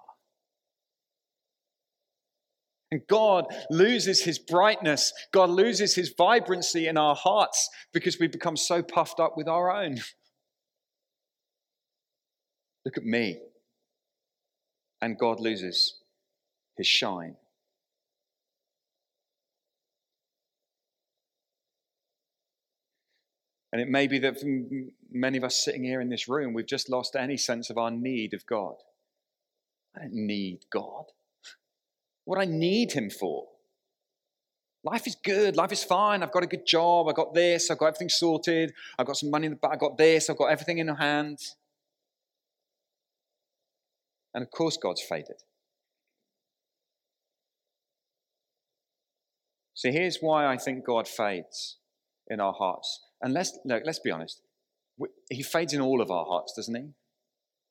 And 2.92 3.02
God 3.08 3.46
loses 3.68 4.22
his 4.22 4.38
brightness. 4.38 5.12
God 5.32 5.50
loses 5.50 5.94
his 5.94 6.14
vibrancy 6.16 6.86
in 6.86 6.96
our 6.96 7.16
hearts 7.16 7.68
because 7.92 8.18
we 8.20 8.28
become 8.28 8.56
so 8.56 8.82
puffed 8.82 9.18
up 9.18 9.36
with 9.36 9.48
our 9.48 9.70
own. 9.70 9.98
Look 12.84 12.96
at 12.96 13.04
me. 13.04 13.40
And 15.02 15.18
God 15.18 15.40
loses 15.40 15.98
his 16.76 16.86
shine. 16.86 17.36
And 23.72 23.82
it 23.82 23.88
may 23.88 24.06
be 24.06 24.20
that 24.20 24.36
many 25.10 25.36
of 25.36 25.44
us 25.44 25.62
sitting 25.62 25.82
here 25.82 26.00
in 26.00 26.08
this 26.08 26.28
room, 26.28 26.54
we've 26.54 26.66
just 26.66 26.88
lost 26.88 27.16
any 27.16 27.36
sense 27.36 27.68
of 27.68 27.76
our 27.76 27.90
need 27.90 28.32
of 28.32 28.46
God. 28.46 28.76
I 29.94 30.02
don't 30.02 30.14
need 30.14 30.60
God 30.70 31.06
what 32.26 32.38
I 32.38 32.44
need 32.44 32.92
Him 32.92 33.08
for. 33.08 33.46
Life 34.84 35.06
is 35.06 35.16
good. 35.16 35.56
Life 35.56 35.72
is 35.72 35.82
fine. 35.82 36.22
I've 36.22 36.30
got 36.30 36.42
a 36.42 36.46
good 36.46 36.66
job. 36.66 37.08
I've 37.08 37.16
got 37.16 37.32
this. 37.34 37.70
I've 37.70 37.78
got 37.78 37.86
everything 37.86 38.08
sorted. 38.08 38.72
I've 38.98 39.06
got 39.06 39.16
some 39.16 39.30
money 39.30 39.46
in 39.46 39.52
the 39.52 39.56
bank. 39.56 39.74
I've 39.74 39.80
got 39.80 39.96
this. 39.96 40.28
I've 40.28 40.36
got 40.36 40.46
everything 40.46 40.78
in 40.78 40.88
hand. 40.88 41.38
And 44.34 44.42
of 44.42 44.50
course, 44.50 44.76
God's 44.76 45.02
faded. 45.02 45.42
So 49.74 49.90
here's 49.90 50.18
why 50.18 50.46
I 50.46 50.56
think 50.56 50.84
God 50.84 51.08
fades 51.08 51.76
in 52.28 52.40
our 52.40 52.52
hearts. 52.52 53.00
And 53.22 53.32
let's, 53.32 53.58
look, 53.64 53.82
let's 53.84 53.98
be 53.98 54.10
honest. 54.10 54.40
He 55.30 55.42
fades 55.42 55.72
in 55.72 55.80
all 55.80 56.00
of 56.00 56.10
our 56.10 56.26
hearts, 56.26 56.54
doesn't 56.54 56.74
he? 56.74 56.88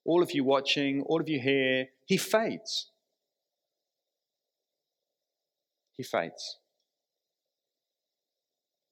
All 0.04 0.22
of 0.22 0.32
you 0.32 0.44
watching, 0.44 1.02
all 1.02 1.20
of 1.20 1.28
you 1.28 1.40
here, 1.40 1.86
he 2.04 2.16
fades 2.16 2.90
he 5.96 6.02
fades. 6.02 6.58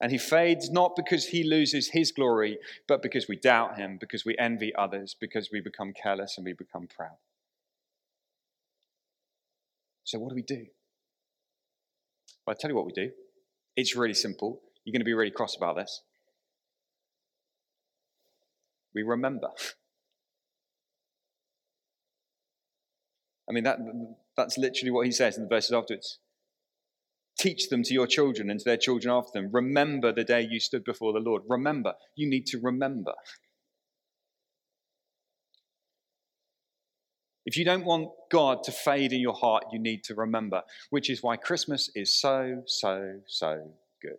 And 0.01 0.11
he 0.11 0.17
fades 0.17 0.69
not 0.69 0.95
because 0.95 1.27
he 1.27 1.43
loses 1.43 1.89
his 1.89 2.11
glory, 2.11 2.57
but 2.87 3.01
because 3.01 3.27
we 3.29 3.37
doubt 3.37 3.77
him, 3.77 3.97
because 3.99 4.25
we 4.25 4.35
envy 4.37 4.75
others, 4.75 5.15
because 5.19 5.49
we 5.51 5.61
become 5.61 5.93
careless 5.93 6.35
and 6.37 6.45
we 6.45 6.53
become 6.53 6.87
proud. 6.87 7.17
So, 10.03 10.19
what 10.19 10.29
do 10.29 10.35
we 10.35 10.41
do? 10.41 10.65
Well, 12.45 12.53
I'll 12.53 12.55
tell 12.55 12.69
you 12.69 12.75
what 12.75 12.85
we 12.85 12.91
do. 12.91 13.11
It's 13.75 13.95
really 13.95 14.13
simple. 14.13 14.61
You're 14.83 14.91
going 14.91 15.01
to 15.01 15.05
be 15.05 15.13
really 15.13 15.31
cross 15.31 15.55
about 15.55 15.77
this. 15.77 16.01
We 18.93 19.01
remember. 19.03 19.47
I 23.49 23.53
mean, 23.53 23.63
that, 23.63 23.77
that's 24.35 24.57
literally 24.57 24.91
what 24.91 25.05
he 25.05 25.11
says 25.11 25.37
in 25.37 25.43
the 25.43 25.49
verses 25.49 25.71
afterwards. 25.71 26.19
Teach 27.37 27.69
them 27.69 27.83
to 27.83 27.93
your 27.93 28.07
children 28.07 28.49
and 28.49 28.59
to 28.59 28.63
their 28.63 28.77
children 28.77 29.13
after 29.13 29.31
them. 29.33 29.49
Remember 29.51 30.13
the 30.13 30.23
day 30.23 30.47
you 30.49 30.59
stood 30.59 30.83
before 30.83 31.13
the 31.13 31.19
Lord. 31.19 31.43
Remember. 31.47 31.93
You 32.15 32.29
need 32.29 32.45
to 32.47 32.59
remember. 32.59 33.13
If 37.45 37.57
you 37.57 37.65
don't 37.65 37.85
want 37.85 38.09
God 38.31 38.63
to 38.63 38.71
fade 38.71 39.13
in 39.13 39.19
your 39.19 39.33
heart, 39.33 39.65
you 39.71 39.79
need 39.79 40.03
to 40.05 40.15
remember, 40.15 40.63
which 40.89 41.09
is 41.09 41.21
why 41.21 41.35
Christmas 41.37 41.91
is 41.93 42.19
so, 42.19 42.63
so, 42.65 43.19
so 43.27 43.71
good. 44.01 44.17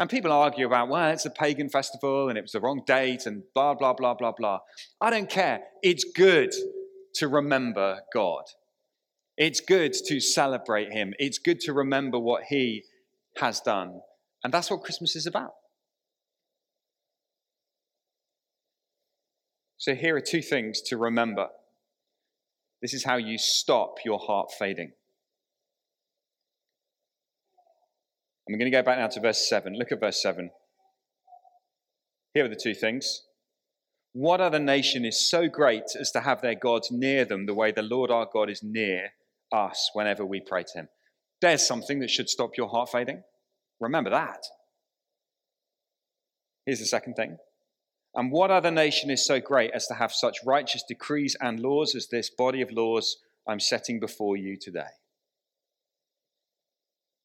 And 0.00 0.08
people 0.08 0.32
argue 0.32 0.66
about, 0.66 0.88
well, 0.88 1.10
it's 1.10 1.26
a 1.26 1.30
pagan 1.30 1.68
festival 1.68 2.28
and 2.30 2.38
it 2.38 2.40
was 2.40 2.52
the 2.52 2.60
wrong 2.60 2.82
date 2.86 3.26
and 3.26 3.42
blah, 3.54 3.74
blah, 3.74 3.92
blah, 3.92 4.14
blah, 4.14 4.32
blah. 4.32 4.60
I 5.00 5.10
don't 5.10 5.28
care. 5.28 5.60
It's 5.82 6.04
good 6.04 6.54
to 7.16 7.28
remember 7.28 8.00
God. 8.14 8.44
It's 9.40 9.62
good 9.62 9.94
to 9.94 10.20
celebrate 10.20 10.92
him. 10.92 11.14
It's 11.18 11.38
good 11.38 11.60
to 11.60 11.72
remember 11.72 12.18
what 12.18 12.42
he 12.50 12.84
has 13.38 13.58
done. 13.58 14.02
And 14.44 14.52
that's 14.52 14.70
what 14.70 14.82
Christmas 14.82 15.16
is 15.16 15.24
about. 15.24 15.52
So, 19.78 19.94
here 19.94 20.14
are 20.14 20.20
two 20.20 20.42
things 20.42 20.82
to 20.82 20.98
remember. 20.98 21.46
This 22.82 22.92
is 22.92 23.04
how 23.04 23.16
you 23.16 23.38
stop 23.38 23.94
your 24.04 24.18
heart 24.18 24.50
fading. 24.58 24.92
I'm 28.46 28.58
going 28.58 28.70
to 28.70 28.76
go 28.76 28.82
back 28.82 28.98
now 28.98 29.06
to 29.06 29.20
verse 29.20 29.48
7. 29.48 29.74
Look 29.74 29.90
at 29.90 30.00
verse 30.00 30.20
7. 30.20 30.50
Here 32.34 32.44
are 32.44 32.48
the 32.48 32.60
two 32.62 32.74
things. 32.74 33.22
What 34.12 34.42
other 34.42 34.58
nation 34.58 35.06
is 35.06 35.30
so 35.30 35.48
great 35.48 35.96
as 35.98 36.10
to 36.10 36.20
have 36.20 36.42
their 36.42 36.56
gods 36.56 36.90
near 36.90 37.24
them 37.24 37.46
the 37.46 37.54
way 37.54 37.72
the 37.72 37.80
Lord 37.80 38.10
our 38.10 38.28
God 38.30 38.50
is 38.50 38.62
near 38.62 39.12
us 39.52 39.90
whenever 39.92 40.24
we 40.24 40.40
pray 40.40 40.64
to 40.64 40.78
Him. 40.80 40.88
There's 41.40 41.66
something 41.66 42.00
that 42.00 42.10
should 42.10 42.28
stop 42.28 42.56
your 42.56 42.68
heart 42.68 42.90
fading. 42.90 43.22
Remember 43.80 44.10
that. 44.10 44.44
Here's 46.66 46.80
the 46.80 46.86
second 46.86 47.14
thing. 47.14 47.38
And 48.14 48.32
what 48.32 48.50
other 48.50 48.70
nation 48.70 49.10
is 49.10 49.24
so 49.24 49.40
great 49.40 49.70
as 49.72 49.86
to 49.86 49.94
have 49.94 50.12
such 50.12 50.44
righteous 50.44 50.82
decrees 50.86 51.36
and 51.40 51.60
laws 51.60 51.94
as 51.94 52.08
this 52.08 52.28
body 52.28 52.60
of 52.60 52.72
laws 52.72 53.16
I'm 53.48 53.60
setting 53.60 54.00
before 54.00 54.36
you 54.36 54.56
today? 54.56 54.90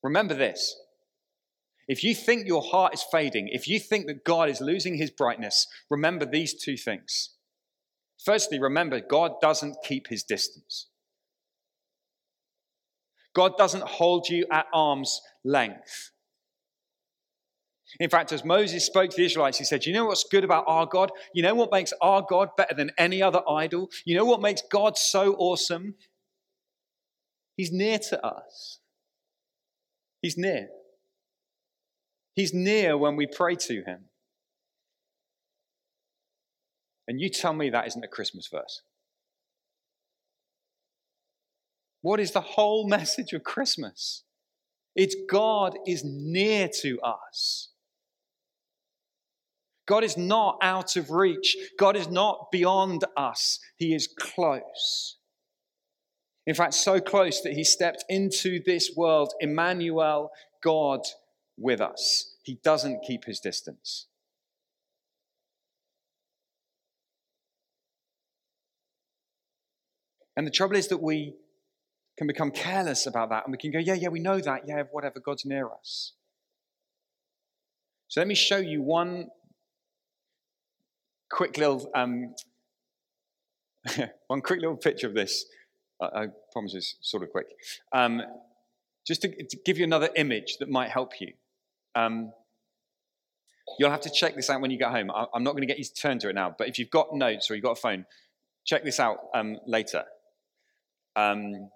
Remember 0.04 0.36
this. 0.36 0.76
If 1.88 2.04
you 2.04 2.16
think 2.16 2.48
your 2.48 2.62
heart 2.62 2.94
is 2.94 3.06
fading, 3.12 3.50
if 3.52 3.68
you 3.68 3.80
think 3.80 4.08
that 4.08 4.24
God 4.24 4.50
is 4.50 4.62
losing 4.62 4.98
his 4.98 5.12
brightness, 5.12 5.68
remember 5.90 6.26
these 6.26 6.54
two 6.54 6.78
things. 6.78 7.32
Firstly, 8.24 8.60
remember 8.60 9.00
God 9.00 9.34
doesn't 9.42 9.78
keep 9.84 10.08
his 10.08 10.24
distance. 10.24 10.88
God 13.36 13.58
doesn't 13.58 13.84
hold 13.84 14.30
you 14.30 14.46
at 14.52 14.66
arm's 14.74 15.22
length. 15.44 16.12
In 18.00 18.10
fact, 18.10 18.32
as 18.32 18.44
Moses 18.44 18.86
spoke 18.86 19.12
to 19.12 19.18
the 19.18 19.26
Israelites, 19.26 19.58
he 19.58 19.64
said, 19.64 19.86
You 19.86 19.94
know 19.94 20.06
what's 20.06 20.24
good 20.24 20.44
about 20.44 20.66
our 20.68 20.86
God? 20.86 21.12
You 21.34 21.44
know 21.44 21.54
what 21.56 21.72
makes 21.72 21.94
our 22.02 22.26
God 22.28 22.50
better 22.58 22.74
than 22.74 22.92
any 22.98 23.22
other 23.22 23.42
idol? 23.48 23.90
You 24.06 24.18
know 24.18 24.26
what 24.26 24.42
makes 24.42 24.62
God 24.72 24.98
so 24.98 25.36
awesome? 25.36 25.96
He's 27.56 27.72
near 27.72 28.00
to 28.00 28.26
us. 28.26 28.80
He's 30.22 30.38
near. 30.38 30.70
He's 32.34 32.54
near 32.54 32.98
when 32.98 33.16
we 33.16 33.28
pray 33.28 33.56
to 33.56 33.84
him. 33.84 34.06
And 37.08 37.22
you 37.22 37.30
tell 37.30 37.54
me 37.54 37.70
that 37.70 37.88
isn't 37.88 38.04
a 38.04 38.10
Christmas 38.10 38.48
verse. 38.48 38.82
What 42.06 42.20
is 42.20 42.34
the 42.34 42.42
whole 42.42 42.88
message 42.98 43.34
of 43.34 43.44
Christmas? 43.44 44.22
It's 44.96 45.16
God 45.28 45.76
is 45.88 46.04
near 46.06 46.70
to 46.82 47.00
us. 47.02 47.70
God 49.88 50.04
is 50.04 50.16
not 50.16 50.60
out 50.62 50.98
of 50.98 51.10
reach. 51.10 51.58
God 51.80 51.96
is 51.96 52.08
not 52.08 52.52
beyond 52.52 53.06
us. 53.18 53.60
He 53.76 53.96
is 53.96 54.08
close. 54.08 55.18
In 56.46 56.54
fact, 56.54 56.76
so 56.76 57.00
close 57.00 57.42
that 57.42 57.54
he 57.54 57.64
stepped 57.64 58.06
into 58.08 58.62
this 58.64 58.92
world, 58.96 59.34
Emmanuel, 59.40 60.30
God 60.64 61.00
with 61.58 61.82
us. 61.82 62.36
He 62.44 62.60
doesn't 62.64 63.02
keep 63.02 63.26
his 63.26 63.40
distance. 63.40 64.06
And 70.38 70.46
the 70.46 70.52
trouble 70.52 70.76
is 70.76 70.90
that 70.90 71.02
we 71.02 71.34
can 72.18 72.28
become 72.28 72.52
careless 72.52 73.06
about 73.06 73.30
that 73.30 73.44
and 73.46 73.52
we 73.52 73.58
can 73.58 73.72
go, 73.72 73.80
yeah, 73.80 73.94
yeah, 73.94 74.08
we 74.08 74.20
know 74.20 74.40
that. 74.40 74.64
Yeah, 74.68 74.84
whatever, 74.92 75.20
God's 75.20 75.46
near 75.46 75.70
us. 75.70 76.14
So 78.08 78.22
let 78.22 78.28
me 78.28 78.36
show 78.36 78.58
you 78.58 78.82
one 78.82 79.28
quick 81.30 81.58
little, 81.58 81.90
um, 81.94 82.36
one 84.28 84.42
quick 84.42 84.62
little 84.62 84.78
picture 84.78 85.08
of 85.08 85.14
this. 85.14 85.46
I, 86.02 86.06
I 86.06 86.28
promise 86.54 86.74
it's 86.74 86.96
sort 87.02 87.24
of 87.24 87.32
quick. 87.32 87.48
Um, 87.92 88.22
just 89.06 89.22
to, 89.22 89.30
to, 89.30 89.58
give 89.66 89.78
you 89.78 89.84
another 89.84 90.10
image 90.16 90.58
that 90.60 90.70
might 90.70 90.90
help 90.90 91.20
you. 91.20 91.34
Um, 91.94 92.32
you'll 93.78 93.92
have 93.92 94.02
to 94.02 94.10
check 94.10 94.36
this 94.36 94.50
out 94.50 94.62
when 94.62 94.72
you 94.72 94.78
get 94.78 94.92
home. 94.92 95.12
I, 95.12 95.26
am 95.36 95.44
not 95.44 95.52
going 95.52 95.62
to 95.62 95.68
get 95.68 95.78
you 95.78 95.84
to 95.84 95.94
turn 95.94 96.20
to 96.20 96.30
it 96.30 96.34
now, 96.34 96.56
but 96.58 96.68
if 96.68 96.80
you've 96.80 96.90
got 96.90 97.14
notes 97.14 97.52
or 97.52 97.56
you've 97.56 97.64
got 97.64 97.74
a 97.74 97.82
phone, 97.82 98.06
check 98.66 98.84
this 98.84 99.00
out 99.00 99.18
um, 99.34 99.58
later. 99.68 100.04
Um, 101.16 101.70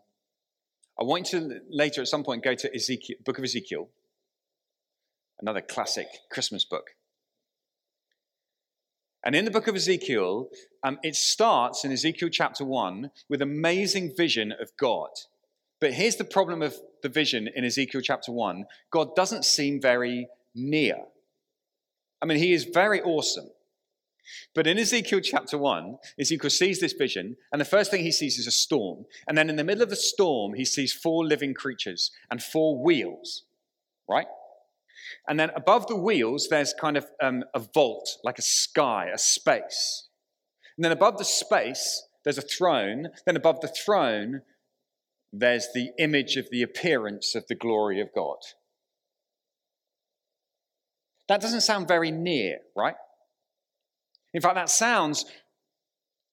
I 1.00 1.06
want 1.06 1.32
you 1.32 1.40
to 1.40 1.62
later 1.70 2.02
at 2.02 2.08
some 2.10 2.24
point 2.24 2.44
go 2.44 2.56
to 2.56 2.76
Ezekiel, 2.76 3.18
book 3.26 3.38
of 3.38 3.44
Ezekiel, 3.44 3.88
another 5.40 5.62
classic 5.62 6.08
Christmas 6.30 6.66
book. 6.66 6.92
And 9.24 9.34
in 9.36 9.46
the 9.46 9.52
book 9.52 9.68
of 9.68 9.76
Ezekiel, 9.76 10.50
um, 10.84 11.00
it 11.02 11.16
starts 11.16 11.86
in 11.86 11.92
Ezekiel 11.92 12.30
chapter 12.30 12.66
1 12.66 13.12
with 13.30 13.42
amazing 13.42 14.14
vision 14.16 14.52
of 14.52 14.72
God. 14.78 15.10
But 15.80 15.94
here's 15.94 16.18
the 16.18 16.26
problem 16.26 16.62
of 16.62 16.76
the 17.02 17.10
vision 17.10 17.50
in 17.54 17.64
Ezekiel 17.64 18.02
chapter 18.02 18.34
1 18.34 18.66
God 18.92 19.16
doesn't 19.16 19.46
seem 19.46 19.82
very 19.82 20.28
near. 20.54 20.98
I 22.22 22.26
mean, 22.26 22.38
he 22.38 22.52
is 22.52 22.66
very 22.66 23.02
awesome. 23.02 23.50
But 24.54 24.68
in 24.68 24.78
Ezekiel 24.78 25.22
chapter 25.22 25.58
1, 25.58 25.98
Ezekiel 26.20 26.50
sees 26.50 26.80
this 26.80 26.94
vision, 26.94 27.38
and 27.52 27.60
the 27.60 27.66
first 27.66 27.92
thing 27.92 28.04
he 28.04 28.12
sees 28.12 28.38
is 28.38 28.48
a 28.48 28.52
storm. 28.52 29.06
And 29.28 29.38
then 29.38 29.50
in 29.50 29.56
the 29.56 29.64
middle 29.64 29.84
of 29.84 29.90
the 29.90 29.96
storm, 29.96 30.54
he 30.54 30.66
sees 30.66 30.94
four 30.94 31.26
living 31.26 31.54
creatures 31.54 32.12
and 32.30 32.42
four 32.42 32.82
wheels, 32.84 33.44
right? 34.08 34.28
And 35.28 35.40
then 35.40 35.52
above 35.56 35.88
the 35.88 35.96
wheels, 35.96 36.48
there's 36.50 36.74
kind 36.74 36.98
of 36.98 37.06
um, 37.22 37.44
a 37.54 37.60
vault, 37.60 38.18
like 38.24 38.40
a 38.40 38.44
sky, 38.44 39.10
a 39.14 39.18
space. 39.18 40.08
And 40.78 40.84
then 40.84 40.92
above 40.92 41.18
the 41.18 41.26
space, 41.26 42.04
there's 42.24 42.38
a 42.38 42.42
throne. 42.44 43.08
Then 43.26 43.36
above 43.36 43.62
the 43.62 43.68
throne, 43.68 44.42
there's 45.32 45.68
the 45.74 45.92
image 46.00 46.38
of 46.38 46.50
the 46.50 46.62
appearance 46.62 47.36
of 47.36 47.46
the 47.48 47.56
glory 47.56 48.02
of 48.02 48.10
God. 48.14 48.38
That 51.28 51.42
doesn't 51.42 51.62
sound 51.62 51.88
very 51.88 52.12
near, 52.12 52.60
right? 52.76 52.96
In 54.34 54.42
fact, 54.42 54.56
that 54.56 54.70
sounds 54.70 55.26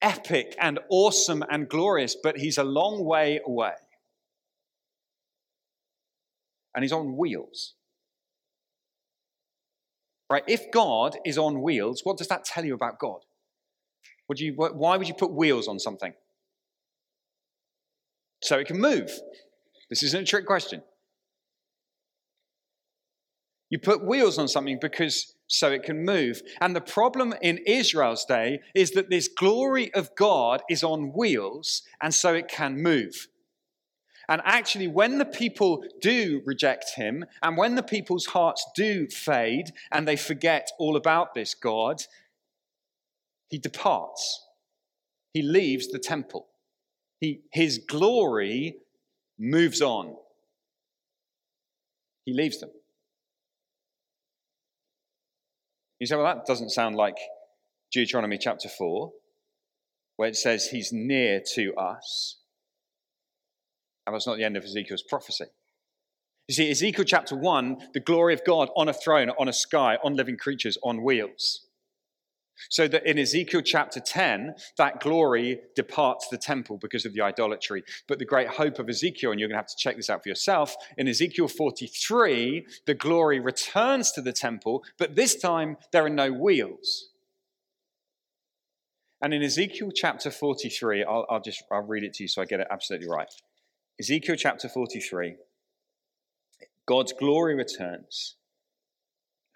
epic 0.02 0.54
and 0.60 0.78
awesome 0.90 1.42
and 1.50 1.68
glorious, 1.68 2.16
but 2.20 2.38
he's 2.38 2.58
a 2.58 2.64
long 2.64 3.04
way 3.04 3.40
away. 3.44 3.72
And 6.74 6.84
he's 6.84 6.92
on 6.92 7.16
wheels. 7.16 7.74
Right? 10.28 10.44
If 10.46 10.70
God 10.72 11.16
is 11.24 11.38
on 11.38 11.62
wheels, 11.62 12.02
what 12.04 12.18
does 12.18 12.28
that 12.28 12.44
tell 12.44 12.64
you 12.64 12.74
about 12.74 12.98
God? 12.98 13.20
Would 14.28 14.40
you, 14.40 14.54
why 14.54 14.96
would 14.96 15.08
you 15.08 15.14
put 15.14 15.32
wheels 15.32 15.68
on 15.68 15.78
something? 15.78 16.12
So 18.42 18.58
it 18.58 18.66
can 18.66 18.78
move. 18.78 19.10
This 19.88 20.02
isn't 20.02 20.22
a 20.22 20.26
trick 20.26 20.46
question. 20.46 20.82
You 23.70 23.78
put 23.78 24.04
wheels 24.04 24.38
on 24.38 24.48
something 24.48 24.78
because 24.80 25.35
so 25.46 25.70
it 25.70 25.82
can 25.82 26.04
move. 26.04 26.42
And 26.60 26.74
the 26.74 26.80
problem 26.80 27.34
in 27.40 27.58
Israel's 27.66 28.24
day 28.24 28.60
is 28.74 28.92
that 28.92 29.10
this 29.10 29.28
glory 29.28 29.92
of 29.94 30.14
God 30.16 30.62
is 30.68 30.82
on 30.82 31.12
wheels 31.12 31.82
and 32.00 32.12
so 32.12 32.34
it 32.34 32.48
can 32.48 32.82
move. 32.82 33.28
And 34.28 34.42
actually, 34.44 34.88
when 34.88 35.18
the 35.18 35.24
people 35.24 35.84
do 36.00 36.42
reject 36.44 36.96
him, 36.96 37.24
and 37.42 37.56
when 37.56 37.76
the 37.76 37.82
people's 37.82 38.26
hearts 38.26 38.66
do 38.74 39.06
fade 39.06 39.70
and 39.92 40.06
they 40.06 40.16
forget 40.16 40.68
all 40.78 40.96
about 40.96 41.34
this 41.34 41.54
God, 41.54 42.02
he 43.48 43.58
departs. 43.58 44.44
He 45.32 45.42
leaves 45.42 45.88
the 45.88 46.00
temple. 46.00 46.48
He, 47.20 47.42
his 47.52 47.78
glory 47.78 48.78
moves 49.38 49.80
on. 49.80 50.16
He 52.24 52.32
leaves 52.32 52.58
them. 52.58 52.70
You 55.98 56.06
say, 56.06 56.16
well, 56.16 56.26
that 56.26 56.46
doesn't 56.46 56.70
sound 56.70 56.96
like 56.96 57.16
Deuteronomy 57.92 58.38
chapter 58.38 58.68
4, 58.68 59.12
where 60.16 60.28
it 60.28 60.36
says 60.36 60.66
he's 60.66 60.92
near 60.92 61.40
to 61.54 61.74
us. 61.74 62.38
And 64.06 64.14
that's 64.14 64.26
not 64.26 64.36
the 64.36 64.44
end 64.44 64.56
of 64.56 64.64
Ezekiel's 64.64 65.02
prophecy. 65.02 65.46
You 66.48 66.54
see, 66.54 66.70
Ezekiel 66.70 67.04
chapter 67.04 67.34
1, 67.34 67.88
the 67.92 68.00
glory 68.00 68.34
of 68.34 68.44
God 68.44 68.68
on 68.76 68.88
a 68.88 68.92
throne, 68.92 69.30
on 69.30 69.48
a 69.48 69.52
sky, 69.52 69.98
on 70.04 70.14
living 70.14 70.36
creatures, 70.36 70.78
on 70.82 71.02
wheels. 71.02 71.65
So 72.68 72.88
that 72.88 73.06
in 73.06 73.18
Ezekiel 73.18 73.62
chapter 73.62 74.00
10, 74.00 74.54
that 74.78 75.00
glory 75.00 75.60
departs 75.74 76.28
the 76.28 76.38
temple 76.38 76.78
because 76.78 77.04
of 77.04 77.12
the 77.12 77.20
idolatry. 77.20 77.82
But 78.08 78.18
the 78.18 78.24
great 78.24 78.48
hope 78.48 78.78
of 78.78 78.88
Ezekiel, 78.88 79.30
and 79.30 79.40
you're 79.40 79.48
going 79.48 79.56
to 79.56 79.60
have 79.60 79.66
to 79.68 79.76
check 79.78 79.96
this 79.96 80.10
out 80.10 80.22
for 80.22 80.28
yourself, 80.28 80.74
in 80.96 81.08
Ezekiel 81.08 81.48
43, 81.48 82.66
the 82.86 82.94
glory 82.94 83.40
returns 83.40 84.12
to 84.12 84.22
the 84.22 84.32
temple, 84.32 84.84
but 84.98 85.16
this 85.16 85.34
time 85.34 85.76
there 85.92 86.04
are 86.04 86.10
no 86.10 86.32
wheels. 86.32 87.10
And 89.22 89.32
in 89.32 89.42
Ezekiel 89.42 89.90
chapter 89.94 90.30
43, 90.30 91.04
I'll, 91.04 91.26
I'll 91.30 91.40
just 91.40 91.62
I'll 91.72 91.82
read 91.82 92.04
it 92.04 92.14
to 92.14 92.24
you 92.24 92.28
so 92.28 92.42
I 92.42 92.44
get 92.44 92.60
it 92.60 92.68
absolutely 92.70 93.08
right. 93.08 93.32
Ezekiel 93.98 94.36
chapter 94.36 94.68
43, 94.68 95.36
God's 96.86 97.12
glory 97.12 97.54
returns. 97.54 98.36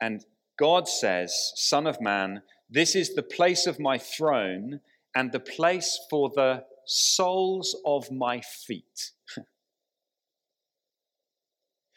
And 0.00 0.24
God 0.58 0.88
says, 0.88 1.52
Son 1.56 1.86
of 1.86 2.00
man, 2.00 2.42
this 2.70 2.94
is 2.94 3.14
the 3.14 3.22
place 3.22 3.66
of 3.66 3.80
my 3.80 3.98
throne 3.98 4.80
and 5.14 5.32
the 5.32 5.40
place 5.40 5.98
for 6.08 6.30
the 6.34 6.64
soles 6.86 7.76
of 7.84 8.10
my 8.12 8.40
feet. 8.40 9.10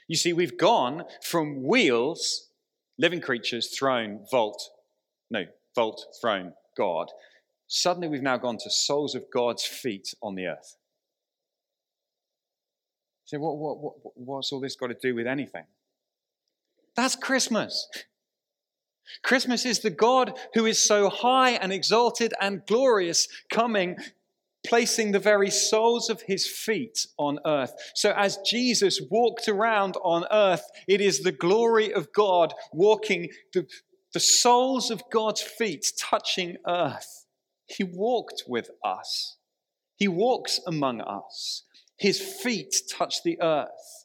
you 0.07 0.15
see, 0.15 0.33
we've 0.33 0.57
gone 0.57 1.03
from 1.21 1.63
wheels, 1.63 2.49
living 2.97 3.21
creatures, 3.21 3.75
throne, 3.77 4.25
vault, 4.31 4.69
no, 5.29 5.45
vault, 5.75 6.05
throne, 6.19 6.53
God. 6.75 7.07
Suddenly 7.67 8.07
we've 8.07 8.23
now 8.23 8.37
gone 8.37 8.57
to 8.57 8.69
soles 8.69 9.13
of 9.13 9.25
God's 9.31 9.63
feet 9.63 10.13
on 10.23 10.35
the 10.35 10.47
earth. 10.47 10.77
So, 13.25 13.39
what, 13.39 13.57
what, 13.57 13.77
what, 13.79 13.93
what's 14.15 14.51
all 14.51 14.59
this 14.59 14.75
got 14.75 14.87
to 14.87 14.97
do 14.99 15.15
with 15.15 15.27
anything? 15.27 15.65
That's 16.95 17.15
Christmas. 17.15 17.87
Christmas 19.23 19.65
is 19.65 19.79
the 19.79 19.89
God 19.89 20.37
who 20.53 20.65
is 20.65 20.81
so 20.81 21.09
high 21.09 21.51
and 21.51 21.71
exalted 21.71 22.33
and 22.39 22.65
glorious 22.65 23.27
coming, 23.51 23.97
placing 24.65 25.11
the 25.11 25.19
very 25.19 25.49
soles 25.49 26.09
of 26.09 26.21
his 26.21 26.47
feet 26.47 27.05
on 27.17 27.39
earth. 27.45 27.73
So, 27.95 28.13
as 28.15 28.37
Jesus 28.45 29.01
walked 29.09 29.47
around 29.47 29.97
on 30.03 30.25
earth, 30.31 30.63
it 30.87 31.01
is 31.01 31.19
the 31.19 31.31
glory 31.31 31.93
of 31.93 32.13
God 32.13 32.53
walking, 32.71 33.29
the, 33.53 33.67
the 34.13 34.19
soles 34.19 34.89
of 34.89 35.03
God's 35.11 35.41
feet 35.41 35.91
touching 35.99 36.57
earth. 36.67 37.25
He 37.65 37.83
walked 37.83 38.43
with 38.47 38.69
us, 38.83 39.37
He 39.97 40.07
walks 40.07 40.59
among 40.65 41.01
us. 41.01 41.63
His 41.97 42.19
feet 42.19 42.75
touch 42.91 43.23
the 43.23 43.39
earth. 43.41 44.02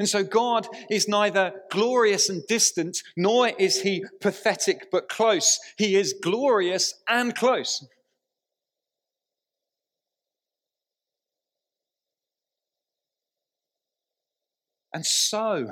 And 0.00 0.08
so 0.08 0.24
God 0.24 0.66
is 0.90 1.08
neither 1.08 1.52
glorious 1.70 2.30
and 2.30 2.42
distant, 2.48 3.02
nor 3.18 3.48
is 3.48 3.82
he 3.82 4.02
pathetic 4.22 4.90
but 4.90 5.10
close. 5.10 5.60
He 5.76 5.94
is 5.94 6.14
glorious 6.22 6.94
and 7.06 7.34
close. 7.34 7.86
And 14.94 15.04
so, 15.04 15.68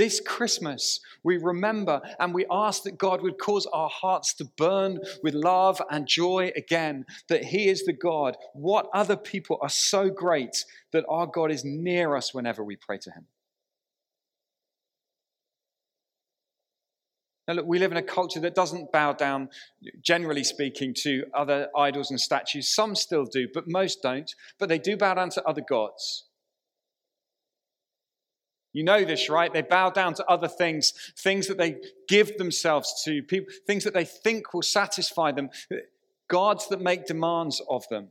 this 0.00 0.18
Christmas, 0.18 0.98
we 1.22 1.36
remember 1.36 2.00
and 2.18 2.32
we 2.32 2.46
ask 2.50 2.84
that 2.84 2.96
God 2.96 3.20
would 3.20 3.38
cause 3.38 3.66
our 3.66 3.90
hearts 3.90 4.32
to 4.36 4.46
burn 4.56 4.98
with 5.22 5.34
love 5.34 5.82
and 5.90 6.06
joy 6.06 6.50
again, 6.56 7.04
that 7.28 7.44
He 7.44 7.68
is 7.68 7.84
the 7.84 7.92
God. 7.92 8.38
What 8.54 8.88
other 8.94 9.14
people 9.14 9.58
are 9.60 9.68
so 9.68 10.08
great 10.08 10.64
that 10.94 11.04
our 11.06 11.26
God 11.26 11.50
is 11.50 11.66
near 11.66 12.16
us 12.16 12.32
whenever 12.32 12.64
we 12.64 12.76
pray 12.76 12.96
to 12.96 13.10
Him? 13.10 13.26
Now, 17.46 17.56
look, 17.56 17.66
we 17.66 17.78
live 17.78 17.92
in 17.92 17.98
a 17.98 18.02
culture 18.02 18.40
that 18.40 18.54
doesn't 18.54 18.92
bow 18.92 19.12
down, 19.12 19.50
generally 20.00 20.44
speaking, 20.44 20.94
to 21.02 21.24
other 21.34 21.68
idols 21.76 22.10
and 22.10 22.18
statues. 22.18 22.74
Some 22.74 22.94
still 22.94 23.26
do, 23.26 23.48
but 23.52 23.64
most 23.68 24.00
don't. 24.02 24.30
But 24.58 24.70
they 24.70 24.78
do 24.78 24.96
bow 24.96 25.12
down 25.12 25.28
to 25.30 25.44
other 25.44 25.62
gods. 25.68 26.29
You 28.72 28.84
know 28.84 29.04
this, 29.04 29.28
right? 29.28 29.52
They 29.52 29.62
bow 29.62 29.90
down 29.90 30.14
to 30.14 30.26
other 30.26 30.48
things, 30.48 30.92
things 31.18 31.48
that 31.48 31.58
they 31.58 31.76
give 32.08 32.38
themselves 32.38 33.02
to, 33.04 33.22
people, 33.22 33.52
things 33.66 33.84
that 33.84 33.94
they 33.94 34.04
think 34.04 34.54
will 34.54 34.62
satisfy 34.62 35.32
them, 35.32 35.50
gods 36.28 36.68
that 36.68 36.80
make 36.80 37.06
demands 37.06 37.60
of 37.68 37.88
them. 37.88 38.08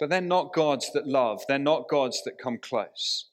but 0.00 0.08
they're 0.08 0.22
not 0.22 0.54
gods 0.54 0.90
that 0.94 1.06
love, 1.06 1.42
they're 1.46 1.58
not 1.58 1.86
gods 1.86 2.22
that 2.24 2.38
come 2.38 2.58
close. 2.58 3.26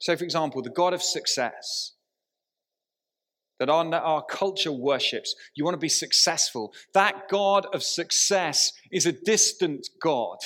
So, 0.00 0.16
for 0.16 0.24
example, 0.24 0.60
the 0.60 0.70
God 0.70 0.92
of 0.92 1.02
success 1.02 1.92
that 3.60 3.68
our, 3.68 3.94
our 3.94 4.24
culture 4.24 4.72
worships, 4.72 5.34
you 5.54 5.64
want 5.64 5.74
to 5.74 5.78
be 5.78 5.88
successful. 5.88 6.72
That 6.94 7.28
God 7.28 7.66
of 7.72 7.84
success 7.84 8.72
is 8.90 9.06
a 9.06 9.12
distant 9.12 9.88
God. 10.02 10.38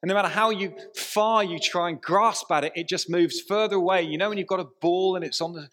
And 0.00 0.10
no 0.10 0.16
matter 0.16 0.28
how 0.28 0.50
you 0.50 0.74
far 0.94 1.42
you 1.42 1.58
try 1.58 1.88
and 1.88 1.98
grasp 1.98 2.52
at 2.52 2.62
it, 2.62 2.72
it 2.76 2.88
just 2.88 3.08
moves 3.08 3.40
further 3.40 3.76
away. 3.76 4.02
You 4.02 4.18
know, 4.18 4.28
when 4.28 4.36
you've 4.36 4.46
got 4.46 4.60
a 4.60 4.68
ball 4.82 5.16
and 5.16 5.24
it's 5.24 5.40
on 5.40 5.54
the 5.54 5.66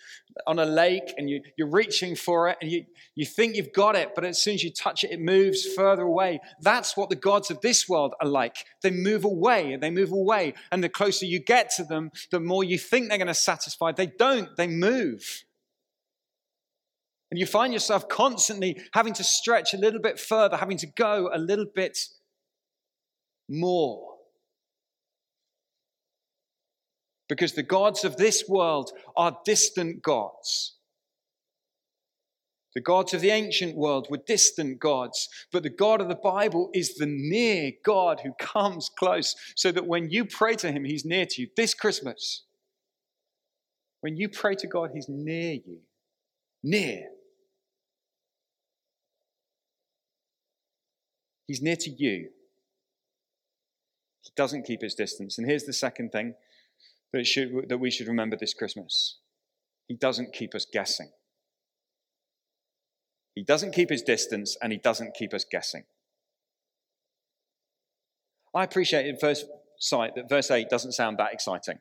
on 0.47 0.58
a 0.58 0.65
lake 0.65 1.13
and 1.17 1.30
you, 1.30 1.41
you're 1.58 1.69
reaching 1.69 2.15
for 2.15 2.47
it 2.47 2.58
and 2.62 2.71
you, 2.71 2.86
you 3.13 3.26
think 3.26 3.58
you've 3.58 3.74
got 3.74 3.97
it, 3.97 4.15
but 4.15 4.24
as 4.24 4.41
soon 4.41 4.54
as 4.54 4.63
you 4.63 4.71
touch 4.71 5.04
it, 5.04 5.12
it 5.12 5.19
moves 5.19 5.65
further 5.74 6.04
away. 6.04 6.39
That's 6.62 6.95
what 6.95 7.10
the 7.10 7.17
gods 7.17 7.52
of 7.52 7.60
this 7.60 7.89
world 7.89 8.13
are 8.21 8.28
like. 8.28 8.56
They 8.82 8.91
move 8.91 9.26
away 9.26 9.74
and 9.74 9.84
they 9.84 9.91
move 9.91 10.13
away. 10.13 10.54
And 10.71 10.82
the 10.82 10.88
closer 10.88 11.26
you 11.26 11.39
get 11.39 11.69
to 11.76 11.84
them, 11.84 12.12
the 12.32 12.39
more 12.39 12.63
you 12.63 12.78
think 12.78 13.10
they're 13.10 13.17
going 13.17 13.28
to 13.28 13.34
satisfy. 13.34 13.91
They 13.91 14.08
don't, 14.08 14.56
they 14.56 14.67
move. 14.67 15.43
And 17.32 17.39
you 17.39 17.46
find 17.46 17.72
yourself 17.74 18.10
constantly 18.10 18.82
having 18.94 19.13
to 19.13 19.24
stretch 19.24 19.74
a 19.74 19.78
little 19.78 20.02
bit 20.02 20.20
further, 20.20 20.58
having 20.58 20.78
to 20.78 20.88
go 20.88 21.30
a 21.34 21.39
little 21.39 21.65
bit 21.74 21.98
more. 23.50 24.12
because 27.32 27.54
the 27.54 27.63
gods 27.63 28.04
of 28.04 28.17
this 28.17 28.44
world 28.50 28.91
are 29.15 29.38
distant 29.46 30.04
gods. 30.04 30.76
The 32.76 32.82
gods 32.82 33.13
of 33.13 33.22
the 33.22 33.30
ancient 33.30 33.74
world 33.78 34.08
were 34.10 34.20
distant 34.28 34.82
gods, 34.82 35.30
but 35.50 35.63
the 35.63 35.70
God 35.70 36.02
of 36.02 36.10
the 36.10 36.20
Bible 36.22 36.70
is 36.74 36.96
the 36.96 37.06
near 37.06 37.72
God 37.86 38.20
who 38.26 38.34
comes 38.34 38.89
close, 39.00 39.34
so 39.56 39.72
that 39.72 39.88
when 39.88 40.10
you 40.10 40.26
pray 40.26 40.56
to 40.56 40.74
Him, 40.74 40.84
He's 40.84 41.06
near 41.06 41.26
to 41.26 41.41
you. 41.44 41.48
This 41.56 41.74
Christmas, 41.74 42.44
when 44.02 44.17
you 44.17 44.28
pray 44.28 44.56
to 44.56 44.67
God, 44.67 44.89
He's 44.94 45.08
near 45.08 45.54
you. 45.54 45.80
Near. 46.62 47.04
He's 51.47 51.62
near 51.62 51.75
to 51.77 51.89
you. 51.89 52.30
He 54.21 54.32
doesn't 54.36 54.65
keep 54.65 54.82
his 54.82 54.95
distance. 54.95 55.38
And 55.38 55.47
here's 55.47 55.63
the 55.63 55.73
second 55.73 56.12
thing 56.12 56.36
that, 57.13 57.25
should, 57.25 57.69
that 57.69 57.80
we 57.80 57.91
should 57.91 58.08
remember 58.08 58.38
this 58.38 58.54
Christmas. 58.54 59.17
He 59.88 59.95
doesn't 59.95 60.34
keep 60.34 60.56
us 60.56 60.65
guessing. 60.71 61.10
He 63.36 63.43
doesn't 63.43 63.73
keep 63.73 63.89
his 63.89 64.01
distance 64.01 64.58
and 64.62 64.71
he 64.71 64.77
doesn't 64.77 65.15
keep 65.15 65.34
us 65.34 65.45
guessing. 65.49 65.84
I 68.54 68.63
appreciate 68.63 69.08
at 69.08 69.21
first 69.21 69.45
sight 69.80 70.15
that 70.15 70.30
verse 70.30 70.51
8 70.51 70.69
doesn't 70.69 70.91
sound 70.91 71.17
that 71.17 71.34
exciting. 71.34 71.80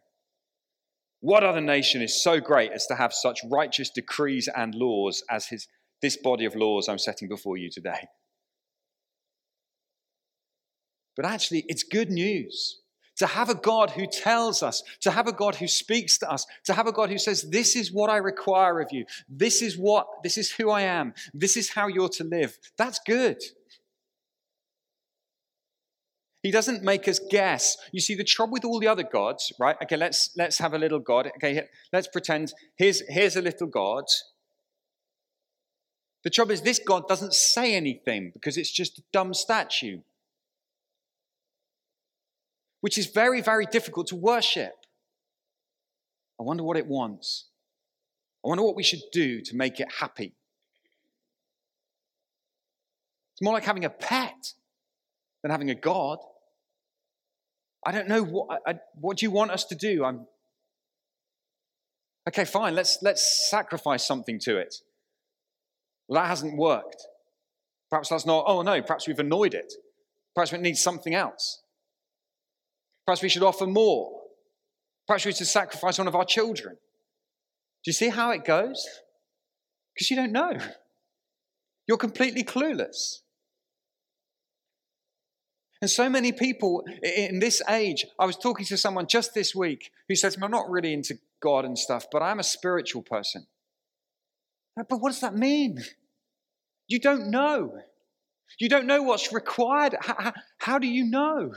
What 1.21 1.45
other 1.45 1.61
nation 1.61 2.01
is 2.01 2.23
so 2.23 2.41
great 2.41 2.73
as 2.73 2.87
to 2.87 2.95
have 2.95 3.13
such 3.13 3.41
righteous 3.51 3.91
decrees 3.91 4.49
and 4.57 4.75
laws 4.75 5.23
as 5.29 5.49
his, 5.49 5.67
this 6.01 6.17
body 6.17 6.47
of 6.47 6.55
laws 6.55 6.89
I'm 6.89 6.99
setting 6.99 7.29
before 7.29 7.59
you 7.59 7.69
today? 7.71 8.09
But 11.21 11.31
actually, 11.31 11.67
it's 11.69 11.83
good 11.83 12.11
news 12.11 12.81
to 13.17 13.27
have 13.27 13.51
a 13.51 13.55
God 13.55 13.91
who 13.91 14.07
tells 14.07 14.63
us, 14.63 14.83
to 15.03 15.11
have 15.11 15.27
a 15.27 15.35
God 15.35 15.57
who 15.57 15.69
speaks 15.69 16.17
to 16.17 16.31
us, 16.31 16.47
to 16.65 16.73
have 16.73 16.87
a 16.87 16.93
God 16.93 17.11
who 17.11 17.19
says, 17.19 17.43
This 17.43 17.77
is 17.77 17.93
what 17.93 18.09
I 18.09 18.17
require 18.17 18.81
of 18.81 18.89
you. 18.91 19.05
This 19.29 19.61
is 19.61 19.77
what, 19.77 20.07
this 20.23 20.39
is 20.39 20.51
who 20.51 20.71
I 20.71 20.81
am. 20.81 21.13
This 21.35 21.59
is 21.59 21.69
how 21.69 21.89
you're 21.89 22.09
to 22.09 22.25
live. 22.25 22.57
That's 22.79 23.01
good. 23.07 23.37
He 26.43 26.51
doesn't 26.51 26.83
make 26.83 27.07
us 27.07 27.21
guess. 27.31 27.77
You 27.93 28.01
see, 28.01 28.15
the 28.15 28.25
trouble 28.25 28.55
with 28.55 28.65
all 28.65 28.81
the 28.81 28.89
other 28.89 29.05
gods, 29.05 29.53
right? 29.61 29.77
Okay, 29.83 29.99
let's 29.99 30.31
let's 30.39 30.57
have 30.57 30.73
a 30.73 30.79
little 30.79 31.01
God. 31.01 31.31
Okay, 31.37 31.67
let's 31.93 32.09
pretend 32.09 32.55
here's 32.77 33.03
here's 33.11 33.37
a 33.37 33.43
little 33.43 33.67
God. 33.67 34.05
The 36.25 36.31
trouble 36.31 36.53
is, 36.53 36.63
this 36.63 36.79
God 36.79 37.09
doesn't 37.09 37.35
say 37.35 37.75
anything 37.75 38.31
because 38.33 38.57
it's 38.57 38.71
just 38.71 38.99
a 38.99 39.03
dumb 39.13 39.35
statue 39.35 40.01
which 42.81 42.99
is 42.99 43.07
very, 43.07 43.41
very 43.41 43.67
difficult 43.67 44.07
to 44.09 44.17
worship. 44.17 44.73
I 46.39 46.43
wonder 46.43 46.63
what 46.63 46.77
it 46.77 46.87
wants. 46.87 47.49
I 48.45 48.49
wonder 48.49 48.65
what 48.65 48.77
we 48.77 48.83
should 48.83 49.03
do 49.13 49.43
to 49.43 49.57
make 49.57 49.81
it 49.81 49.89
happy. 50.01 50.35
It's 53.35 53.43
more 53.43 53.53
like 53.53 53.65
having 53.65 53.85
a 53.85 53.91
pet 53.91 54.55
than 55.43 55.51
having 55.51 55.71
a 55.71 55.75
God. 55.75 56.19
I 57.87 57.93
don't 57.93 58.09
know 58.09 58.23
what, 58.23 58.61
I, 58.67 58.75
what 58.95 59.19
do 59.19 59.27
you 59.27 59.31
want 59.31 59.51
us 59.51 59.65
to 59.65 59.75
do? 59.75 60.05
I'm 60.05 60.27
okay. 62.29 62.45
Fine. 62.45 62.75
Let's 62.75 62.99
let's 63.03 63.49
sacrifice 63.51 64.07
something 64.07 64.39
to 64.41 64.59
it. 64.59 64.75
Well, 66.09 66.21
that 66.21 66.29
hasn't 66.29 66.57
worked. 66.59 67.07
Perhaps 67.91 68.11
that's 68.11 68.27
not. 68.27 68.45
Oh 68.47 68.63
no. 68.63 68.83
Perhaps 68.83 69.09
we've 69.09 69.19
annoyed 69.19 69.55
it. 69.55 69.73
Perhaps 70.35 70.53
it 70.53 70.61
needs 70.61 70.81
something 70.81 71.15
else. 71.15 71.63
Perhaps 73.11 73.23
we 73.23 73.29
should 73.29 73.43
offer 73.43 73.67
more. 73.67 74.21
Perhaps 75.09 75.27
we 75.27 75.33
should 75.33 75.49
sacrifice 75.49 75.99
one 75.99 76.07
of 76.07 76.15
our 76.15 76.25
children. 76.25 76.77
Do 76.77 77.89
you 77.89 77.93
see 77.93 78.09
how 78.09 78.31
it 78.31 78.45
goes? 78.45 78.87
Because 79.93 80.13
you 80.13 80.17
don't 80.17 80.31
know. 80.31 80.57
You're 81.89 81.99
completely 81.99 82.45
clueless. 82.45 83.23
And 85.83 85.91
so 85.91 86.09
many 86.09 86.31
people 86.31 86.85
in 87.03 87.41
this 87.41 87.61
age, 87.69 88.07
I 88.17 88.27
was 88.27 88.37
talking 88.37 88.65
to 88.67 88.77
someone 88.77 89.09
just 89.09 89.35
this 89.35 89.57
week 89.57 89.91
who 90.07 90.15
says, 90.15 90.39
I'm 90.41 90.49
not 90.49 90.71
really 90.71 90.93
into 90.93 91.19
God 91.43 91.65
and 91.65 91.77
stuff, 91.77 92.07
but 92.13 92.23
I'm 92.23 92.39
a 92.39 92.45
spiritual 92.45 93.03
person. 93.03 93.45
But 94.77 95.01
what 95.01 95.11
does 95.11 95.21
that 95.23 95.35
mean? 95.35 95.83
You 96.87 97.01
don't 97.01 97.29
know. 97.29 97.77
You 98.61 98.69
don't 98.69 98.87
know 98.87 99.03
what's 99.03 99.33
required. 99.33 99.97
How, 100.01 100.15
how, 100.17 100.33
how 100.59 100.79
do 100.79 100.87
you 100.87 101.07
know? 101.07 101.55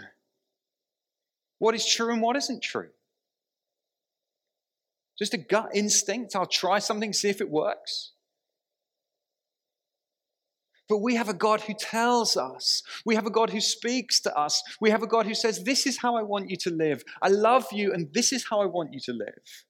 What 1.63 1.76
is 1.76 1.86
true 1.86 2.12
and 2.12 2.21
what 2.21 2.36
isn't 2.36 2.62
true. 2.62 2.89
Just 5.17 5.34
a 5.34 5.38
gut 5.38 5.69
instinct. 5.73 6.36
I'll 6.36 6.45
try 6.45 6.80
something, 6.80 7.13
see 7.13 7.30
if 7.30 7.39
it 7.39 7.49
works. 7.49 8.12
But 10.89 10.97
we 10.97 11.15
have 11.15 11.30
a 11.30 11.34
God 11.34 11.62
who 11.62 11.73
tells 11.73 12.36
us. 12.36 12.84
We 13.06 13.15
have 13.15 13.26
a 13.26 13.30
God 13.30 13.49
who 13.49 13.62
speaks 13.62 14.19
to 14.23 14.38
us. 14.38 14.62
We 14.82 14.89
have 14.89 15.04
a 15.04 15.08
God 15.08 15.26
who 15.26 15.34
says, 15.34 15.63
This 15.63 15.88
is 15.88 15.99
how 15.99 16.17
I 16.17 16.23
want 16.23 16.49
you 16.49 16.58
to 16.58 16.69
live. 16.69 17.02
I 17.21 17.30
love 17.30 17.67
you, 17.71 17.93
and 17.93 18.13
this 18.13 18.34
is 18.34 18.45
how 18.49 18.60
I 18.60 18.65
want 18.65 18.91
you 18.91 18.99
to 18.99 19.13
live. 19.13 19.65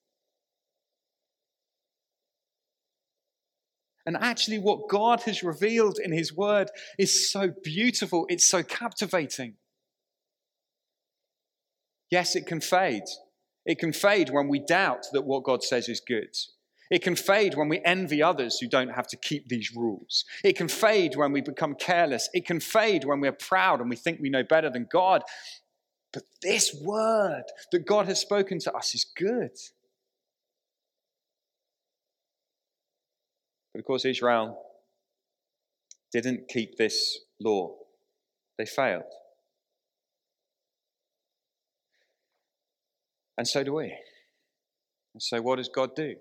And 4.08 4.18
actually, 4.18 4.58
what 4.58 4.90
God 4.90 5.22
has 5.22 5.44
revealed 5.44 6.00
in 6.04 6.12
His 6.12 6.36
Word 6.36 6.72
is 6.98 7.32
so 7.32 7.54
beautiful, 7.64 8.26
it's 8.30 8.48
so 8.48 8.64
captivating. 8.64 9.58
Yes, 12.14 12.36
it 12.36 12.46
can 12.46 12.62
fade. 12.62 13.10
It 13.66 13.80
can 13.80 13.92
fade 13.92 14.30
when 14.30 14.48
we 14.48 14.60
doubt 14.60 15.08
that 15.14 15.24
what 15.24 15.44
God 15.44 15.64
says 15.64 15.90
is 15.90 16.00
good. 16.00 16.38
It 16.92 17.02
can 17.02 17.16
fade 17.16 17.56
when 17.56 17.70
we 17.70 17.82
envy 17.84 18.22
others 18.22 18.60
who 18.60 18.68
don't 18.68 18.90
have 18.90 19.08
to 19.08 19.18
keep 19.18 19.50
these 19.50 19.76
rules. 19.76 20.24
It 20.44 20.56
can 20.56 20.68
fade 20.68 21.16
when 21.16 21.32
we 21.32 21.42
become 21.42 21.74
careless. 21.74 22.30
It 22.32 22.46
can 22.46 22.60
fade 22.60 23.04
when 23.04 23.20
we're 23.20 23.32
proud 23.32 23.82
and 23.82 23.90
we 23.90 23.96
think 23.96 24.20
we 24.20 24.30
know 24.30 24.44
better 24.44 24.70
than 24.70 24.88
God. 24.92 25.24
But 26.12 26.22
this 26.44 26.80
word 26.84 27.46
that 27.72 27.88
God 27.88 28.06
has 28.06 28.20
spoken 28.20 28.60
to 28.60 28.74
us 28.74 28.94
is 28.94 29.06
good. 29.18 29.58
But 33.74 33.80
of 33.80 33.86
course, 33.86 34.06
Israel 34.06 34.62
didn't 36.12 36.48
keep 36.48 36.78
this 36.78 37.18
law, 37.40 37.74
they 38.60 38.68
failed. 38.68 39.02
And 43.38 43.48
so 43.48 43.64
do 43.64 43.74
we. 43.74 43.96
And 45.14 45.22
so, 45.22 45.42
what 45.42 45.58
does 45.58 45.70
God 45.70 45.96
do? 45.96 46.16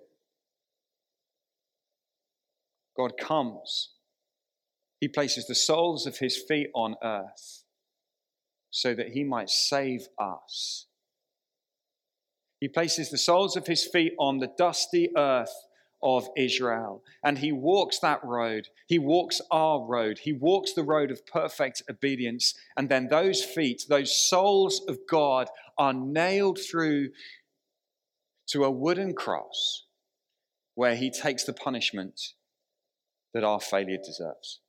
God 2.97 3.13
comes. 3.19 3.91
He 5.01 5.09
places 5.09 5.47
the 5.47 5.55
soles 5.55 6.07
of 6.07 6.19
his 6.19 6.37
feet 6.37 6.69
on 6.75 6.95
earth 7.03 7.65
so 8.71 8.95
that 8.95 9.09
he 9.09 9.25
might 9.25 9.51
save 9.51 10.07
us. 10.19 10.87
He 12.61 12.69
places 12.69 13.11
the 13.11 13.19
soles 13.19 13.57
of 13.57 13.67
his 13.67 13.85
feet 13.85 14.15
on 14.19 14.39
the 14.39 14.53
dusty 14.57 15.11
earth 15.17 15.53
of 16.03 16.29
Israel. 16.37 17.03
And 17.25 17.39
he 17.39 17.53
walks 17.53 17.99
that 18.01 18.23
road. 18.25 18.69
He 18.87 18.99
walks 18.99 19.41
our 19.51 19.85
road. 19.85 20.21
He 20.21 20.33
walks 20.33 20.73
the 20.73 20.83
road 20.83 21.11
of 21.11 21.27
perfect 21.27 21.83
obedience. 21.91 22.55
And 22.77 22.89
then 22.89 23.09
those 23.09 23.45
feet, 23.45 23.85
those 23.89 24.17
soles 24.17 24.83
of 24.89 24.99
God, 25.09 25.49
are 25.79 25.93
nailed 25.93 26.59
through 26.59 27.11
to 28.49 28.65
a 28.65 28.71
wooden 28.71 29.15
cross 29.15 29.85
where 30.75 30.97
he 30.97 31.11
takes 31.11 31.45
the 31.45 31.53
punishment 31.53 32.21
that 33.35 33.45
our 33.45 33.61
failure 33.61 33.99
deserves. 33.99 34.61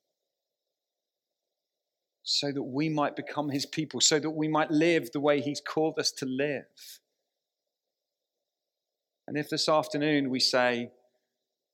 so 2.26 2.52
that 2.54 2.64
we 2.64 2.88
might 2.88 3.18
become 3.18 3.50
his 3.50 3.66
people, 3.66 4.00
so 4.00 4.18
that 4.18 4.30
we 4.30 4.48
might 4.48 4.72
live 4.72 5.12
the 5.12 5.20
way 5.20 5.42
he's 5.42 5.60
called 5.60 6.00
us 6.00 6.10
to 6.10 6.26
live. 6.26 7.02
And 9.28 9.38
if 9.38 9.50
this 9.50 9.68
afternoon 9.68 10.30
we 10.30 10.40
say, 10.40 10.92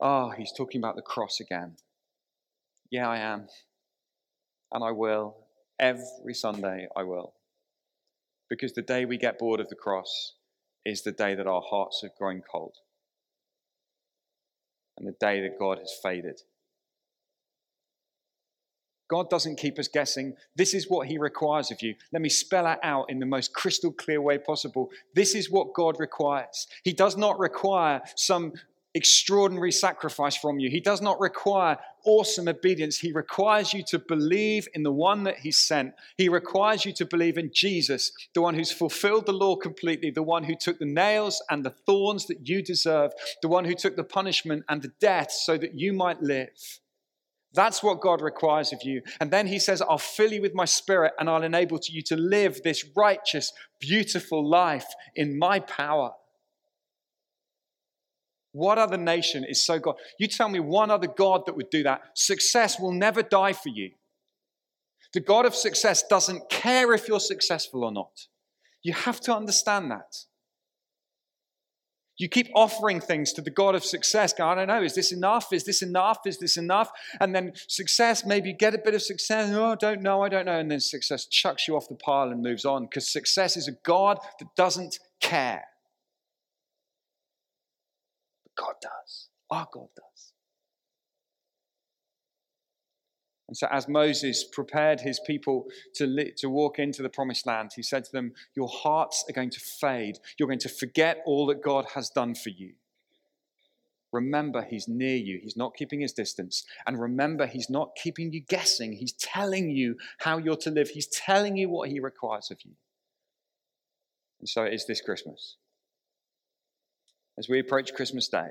Oh, 0.01 0.29
he's 0.29 0.51
talking 0.51 0.79
about 0.79 0.95
the 0.95 1.01
cross 1.01 1.39
again. 1.39 1.75
Yeah, 2.89 3.07
I 3.09 3.17
am. 3.17 3.47
And 4.71 4.83
I 4.83 4.91
will. 4.91 5.35
Every 5.77 6.33
Sunday, 6.33 6.87
I 6.95 7.03
will. 7.03 7.33
Because 8.49 8.73
the 8.73 8.81
day 8.81 9.05
we 9.05 9.17
get 9.17 9.37
bored 9.37 9.59
of 9.59 9.69
the 9.69 9.75
cross 9.75 10.33
is 10.85 11.03
the 11.03 11.11
day 11.11 11.35
that 11.35 11.47
our 11.47 11.61
hearts 11.61 12.01
have 12.01 12.15
grown 12.17 12.41
cold. 12.41 12.75
And 14.97 15.07
the 15.07 15.15
day 15.19 15.41
that 15.41 15.59
God 15.59 15.77
has 15.79 15.93
faded. 16.01 16.41
God 19.09 19.29
doesn't 19.29 19.57
keep 19.57 19.79
us 19.79 19.87
guessing. 19.87 20.35
This 20.55 20.73
is 20.73 20.89
what 20.89 21.07
He 21.07 21.17
requires 21.17 21.71
of 21.71 21.81
you. 21.81 21.95
Let 22.13 22.21
me 22.21 22.29
spell 22.29 22.67
it 22.67 22.79
out 22.83 23.09
in 23.09 23.19
the 23.19 23.25
most 23.25 23.53
crystal 23.53 23.91
clear 23.91 24.21
way 24.21 24.37
possible. 24.37 24.89
This 25.15 25.33
is 25.33 25.49
what 25.49 25.73
God 25.73 25.99
requires. 25.99 26.67
He 26.83 26.93
does 26.93 27.17
not 27.17 27.39
require 27.39 28.01
some 28.15 28.53
extraordinary 28.93 29.71
sacrifice 29.71 30.35
from 30.35 30.59
you. 30.59 30.69
He 30.69 30.79
does 30.79 31.01
not 31.01 31.19
require 31.19 31.77
awesome 32.09 32.47
obedience. 32.47 32.97
He 32.97 33.11
requires 33.11 33.73
you 33.73 33.83
to 33.89 33.99
believe 33.99 34.67
in 34.73 34.81
the 34.83 34.91
one 34.91 35.23
that 35.23 35.37
He 35.37 35.51
sent. 35.51 35.93
He 36.17 36.27
requires 36.27 36.83
you 36.85 36.93
to 36.93 37.05
believe 37.05 37.37
in 37.37 37.51
Jesus, 37.53 38.11
the 38.33 38.41
one 38.41 38.55
who's 38.55 38.71
fulfilled 38.71 39.27
the 39.27 39.33
law 39.33 39.55
completely, 39.55 40.09
the 40.09 40.23
one 40.23 40.43
who 40.43 40.55
took 40.55 40.79
the 40.79 40.85
nails 40.85 41.41
and 41.49 41.63
the 41.63 41.75
thorns 41.85 42.25
that 42.25 42.47
you 42.47 42.63
deserve, 42.63 43.11
the 43.43 43.47
one 43.47 43.65
who 43.65 43.75
took 43.75 43.95
the 43.95 44.03
punishment 44.03 44.63
and 44.67 44.81
the 44.81 44.91
death 44.99 45.31
so 45.31 45.57
that 45.57 45.75
you 45.75 45.93
might 45.93 46.21
live. 46.21 46.49
That's 47.53 47.81
what 47.81 48.01
God 48.01 48.21
requires 48.21 48.73
of 48.73 48.79
you. 48.83 49.01
And 49.19 49.31
then 49.31 49.47
he 49.47 49.59
says, 49.59 49.81
I'll 49.81 49.97
fill 49.97 50.31
you 50.31 50.41
with 50.41 50.53
my 50.53 50.65
spirit 50.65 51.13
and 51.19 51.29
I'll 51.29 51.43
enable 51.43 51.79
you 51.87 52.01
to 52.03 52.15
live 52.15 52.61
this 52.63 52.85
righteous, 52.95 53.53
beautiful 53.79 54.47
life 54.47 54.85
in 55.15 55.37
my 55.37 55.59
power. 55.59 56.11
What 58.51 58.77
other 58.77 58.97
nation 58.97 59.43
is 59.43 59.63
so 59.63 59.79
God? 59.79 59.95
You 60.19 60.27
tell 60.27 60.49
me 60.49 60.59
one 60.59 60.89
other 60.89 61.07
God 61.07 61.43
that 61.45 61.55
would 61.55 61.69
do 61.69 61.83
that. 61.83 62.01
Success 62.15 62.79
will 62.79 62.91
never 62.91 63.21
die 63.21 63.53
for 63.53 63.69
you. 63.69 63.91
The 65.13 65.19
God 65.19 65.45
of 65.45 65.55
success 65.55 66.03
doesn't 66.03 66.49
care 66.49 66.93
if 66.93 67.07
you're 67.07 67.19
successful 67.19 67.83
or 67.83 67.91
not. 67.91 68.27
You 68.83 68.93
have 68.93 69.19
to 69.21 69.35
understand 69.35 69.91
that. 69.91 70.15
You 72.17 72.27
keep 72.27 72.49
offering 72.53 72.99
things 72.99 73.31
to 73.33 73.41
the 73.41 73.49
God 73.49 73.75
of 73.75 73.85
success. 73.85 74.33
Go, 74.33 74.45
I 74.45 74.53
don't 74.53 74.67
know, 74.67 74.83
is 74.83 74.93
this 74.93 75.13
enough? 75.13 75.53
Is 75.53 75.63
this 75.63 75.81
enough? 75.81 76.19
Is 76.25 76.37
this 76.37 76.57
enough? 76.57 76.91
And 77.21 77.33
then 77.33 77.53
success, 77.67 78.25
maybe 78.25 78.49
you 78.49 78.55
get 78.55 78.75
a 78.75 78.77
bit 78.77 78.93
of 78.93 79.01
success. 79.01 79.49
Oh, 79.53 79.71
I 79.71 79.75
don't 79.75 80.01
know, 80.01 80.21
I 80.21 80.27
don't 80.27 80.45
know. 80.45 80.59
And 80.59 80.69
then 80.69 80.81
success 80.81 81.25
chucks 81.25 81.65
you 81.65 81.77
off 81.77 81.87
the 81.87 81.95
pile 81.95 82.29
and 82.29 82.43
moves 82.43 82.65
on 82.65 82.83
because 82.83 83.09
success 83.09 83.55
is 83.55 83.69
a 83.69 83.73
God 83.85 84.19
that 84.39 84.49
doesn't 84.57 84.99
care. 85.21 85.63
God 88.59 88.75
does. 88.81 89.29
Our 89.49 89.67
God 89.73 89.87
does. 89.95 90.33
And 93.47 93.57
so, 93.57 93.67
as 93.71 93.87
Moses 93.87 94.43
prepared 94.43 95.01
his 95.01 95.19
people 95.25 95.65
to, 95.95 96.05
li- 96.05 96.33
to 96.37 96.49
walk 96.49 96.77
into 96.77 97.01
the 97.01 97.09
promised 97.09 97.47
land, 97.47 97.71
he 97.75 97.81
said 97.81 98.03
to 98.05 98.11
them, 98.11 98.33
Your 98.55 98.67
hearts 98.67 99.25
are 99.27 99.33
going 99.33 99.49
to 99.49 99.59
fade. 99.59 100.19
You're 100.37 100.47
going 100.47 100.59
to 100.59 100.69
forget 100.69 101.23
all 101.25 101.47
that 101.47 101.63
God 101.63 101.85
has 101.95 102.11
done 102.11 102.35
for 102.35 102.49
you. 102.49 102.73
Remember, 104.11 104.65
he's 104.69 104.87
near 104.87 105.15
you. 105.15 105.39
He's 105.41 105.57
not 105.57 105.75
keeping 105.75 106.01
his 106.01 106.13
distance. 106.13 106.63
And 106.85 106.99
remember, 106.99 107.47
he's 107.47 107.71
not 107.71 107.95
keeping 107.95 108.31
you 108.33 108.41
guessing. 108.41 108.93
He's 108.93 109.13
telling 109.13 109.71
you 109.71 109.95
how 110.19 110.37
you're 110.37 110.55
to 110.57 110.71
live, 110.71 110.89
he's 110.89 111.07
telling 111.07 111.57
you 111.57 111.69
what 111.69 111.89
he 111.89 111.99
requires 111.99 112.51
of 112.51 112.59
you. 112.63 112.73
And 114.39 114.47
so 114.47 114.63
it 114.63 114.73
is 114.73 114.85
this 114.85 115.01
Christmas. 115.01 115.57
As 117.39 117.47
we 117.47 117.59
approach 117.59 117.93
Christmas 117.93 118.27
Day, 118.27 118.49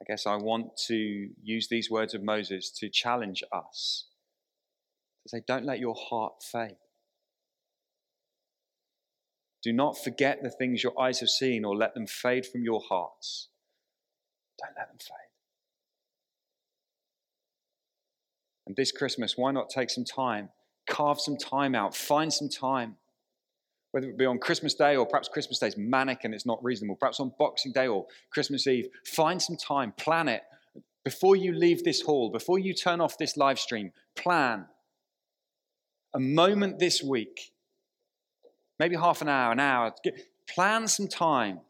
I 0.00 0.04
guess 0.04 0.26
I 0.26 0.34
want 0.34 0.76
to 0.88 1.28
use 1.40 1.68
these 1.68 1.88
words 1.88 2.12
of 2.12 2.24
Moses 2.24 2.72
to 2.80 2.88
challenge 2.88 3.44
us 3.52 4.08
to 5.22 5.28
say, 5.28 5.42
don't 5.46 5.64
let 5.64 5.78
your 5.78 5.94
heart 5.94 6.42
fade. 6.42 6.74
Do 9.62 9.72
not 9.72 9.96
forget 9.96 10.42
the 10.42 10.50
things 10.50 10.82
your 10.82 11.00
eyes 11.00 11.20
have 11.20 11.28
seen 11.28 11.64
or 11.64 11.76
let 11.76 11.94
them 11.94 12.08
fade 12.08 12.46
from 12.46 12.64
your 12.64 12.80
hearts. 12.80 13.50
Don't 14.60 14.74
let 14.76 14.88
them 14.88 14.98
fade. 14.98 15.30
And 18.66 18.74
this 18.74 18.90
Christmas, 18.90 19.36
why 19.36 19.52
not 19.52 19.70
take 19.70 19.88
some 19.88 20.04
time, 20.04 20.48
carve 20.88 21.20
some 21.20 21.36
time 21.36 21.76
out, 21.76 21.94
find 21.94 22.32
some 22.32 22.48
time 22.48 22.96
whether 23.92 24.08
it 24.08 24.18
be 24.18 24.26
on 24.26 24.38
Christmas 24.38 24.74
Day 24.74 24.96
or 24.96 25.06
perhaps 25.06 25.28
Christmas 25.28 25.58
Day 25.58 25.68
is 25.68 25.76
manic 25.76 26.24
and 26.24 26.34
it's 26.34 26.46
not 26.46 26.62
reasonable, 26.64 26.96
perhaps 26.96 27.20
on 27.20 27.32
Boxing 27.38 27.72
Day 27.72 27.86
or 27.86 28.06
Christmas 28.32 28.66
Eve, 28.66 28.88
find 29.06 29.40
some 29.40 29.56
time, 29.56 29.92
plan 29.92 30.28
it. 30.28 30.42
Before 31.04 31.36
you 31.36 31.52
leave 31.52 31.84
this 31.84 32.00
hall, 32.00 32.30
before 32.30 32.58
you 32.58 32.74
turn 32.74 33.00
off 33.00 33.18
this 33.18 33.36
live 33.36 33.58
stream, 33.58 33.92
plan 34.16 34.66
a 36.14 36.20
moment 36.20 36.78
this 36.78 37.02
week, 37.02 37.52
maybe 38.78 38.96
half 38.96 39.20
an 39.20 39.28
hour, 39.28 39.52
an 39.52 39.60
hour, 39.60 39.92
plan 40.48 40.88
some 40.88 41.08
time 41.08 41.60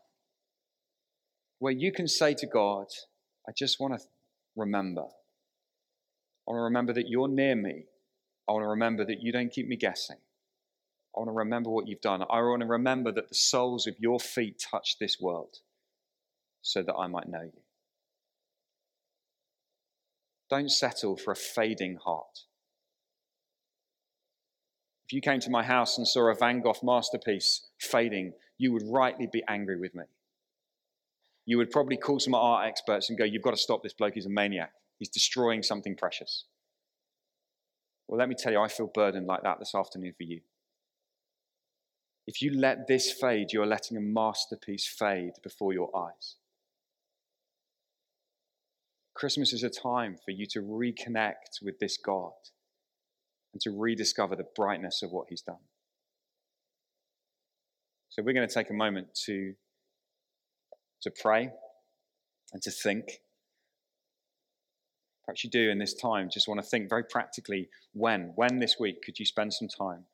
where 1.59 1.73
you 1.73 1.93
can 1.93 2.07
say 2.07 2.35
to 2.35 2.47
God, 2.47 2.87
I 3.49 3.53
just 3.57 3.81
want 3.81 3.99
to 3.99 4.07
remember. 4.55 5.03
I 5.03 6.51
want 6.51 6.59
to 6.59 6.62
remember 6.62 6.93
that 6.93 7.09
you're 7.09 7.29
near 7.29 7.57
me. 7.57 7.85
I 8.49 8.53
want 8.53 8.64
to 8.64 8.68
remember 8.68 9.05
that 9.07 9.23
you 9.23 9.33
don't 9.33 9.51
keep 9.51 9.66
me 9.66 9.77
guessing. 9.77 10.16
I 11.15 11.21
want 11.21 11.29
to 11.29 11.33
remember 11.33 11.71
what 11.71 11.87
you've 11.87 12.01
done. 12.01 12.23
I 12.23 12.41
want 12.41 12.61
to 12.61 12.67
remember 12.67 13.13
that 13.13 13.29
the 13.29 13.35
soles 13.35 13.87
of 13.87 13.95
your 13.99 14.19
feet 14.19 14.65
touched 14.71 14.99
this 14.99 15.19
world 15.21 15.59
so 16.63 16.83
that 16.83 16.95
I 16.95 17.07
might 17.07 17.29
know 17.29 17.43
you. 17.43 17.61
Don't 20.49 20.71
settle 20.71 21.17
for 21.17 21.33
a 21.33 21.37
fading 21.37 21.99
heart. 22.05 22.41
If 25.07 25.13
you 25.13 25.21
came 25.21 25.41
to 25.41 25.51
my 25.51 25.63
house 25.63 25.99
and 25.99 26.09
saw 26.09 26.31
a 26.31 26.35
Van 26.35 26.61
Gogh 26.61 26.75
masterpiece 26.83 27.69
fading, 27.79 28.33
you 28.57 28.73
would 28.73 28.85
rightly 28.87 29.27
be 29.27 29.43
angry 29.49 29.79
with 29.79 29.95
me. 29.95 30.05
You 31.45 31.59
would 31.59 31.71
probably 31.71 31.97
call 31.97 32.21
some 32.21 32.35
art 32.35 32.67
experts 32.67 33.11
and 33.11 33.19
go, 33.19 33.25
You've 33.25 33.43
got 33.43 33.51
to 33.51 33.57
stop 33.57 33.83
this 33.83 33.93
bloke, 33.93 34.15
he's 34.15 34.27
a 34.27 34.31
maniac. 34.31 34.73
He's 34.99 35.09
destroying 35.09 35.63
something 35.63 35.97
precious. 35.97 36.45
Well, 38.07 38.19
let 38.19 38.29
me 38.29 38.37
tell 38.39 38.53
you, 38.53 38.61
I 38.61 38.69
feel 38.69 38.87
burdened 38.87 39.27
like 39.27 39.43
that 39.43 39.59
this 39.59 39.75
afternoon 39.75 40.15
for 40.17 40.23
you. 40.23 40.43
If 42.27 42.41
you 42.41 42.53
let 42.57 42.87
this 42.87 43.12
fade, 43.12 43.53
you're 43.53 43.66
letting 43.66 43.97
a 43.97 44.01
masterpiece 44.01 44.87
fade 44.87 45.33
before 45.43 45.73
your 45.73 45.95
eyes. 45.97 46.37
Christmas 49.14 49.53
is 49.53 49.62
a 49.62 49.70
time 49.70 50.16
for 50.25 50.31
you 50.31 50.47
to 50.47 50.61
reconnect 50.61 51.62
with 51.62 51.79
this 51.79 51.97
God 51.97 52.33
and 53.53 53.61
to 53.62 53.70
rediscover 53.70 54.37
the 54.37 54.47
brightness 54.55 55.03
of 55.03 55.11
what 55.11 55.27
He's 55.29 55.43
done. 55.43 55.57
So, 58.09 58.23
we're 58.23 58.35
going 58.35 58.49
to 58.49 58.55
take 58.55 58.70
a 58.70 58.75
moment 58.75 59.09
to, 59.27 59.55
to 61.03 61.11
pray 61.11 61.51
and 62.53 62.62
to 62.62 62.70
think. 62.70 63.20
Perhaps 65.25 65.45
you 65.45 65.51
do 65.51 65.70
in 65.70 65.79
this 65.79 65.95
time, 65.95 66.29
just 66.33 66.49
want 66.49 66.61
to 66.61 66.66
think 66.66 66.89
very 66.89 67.05
practically 67.05 67.68
when. 67.93 68.33
When 68.35 68.59
this 68.59 68.77
week 68.79 69.03
could 69.03 69.18
you 69.18 69.25
spend 69.25 69.55
some 69.55 69.68
time 69.68 70.05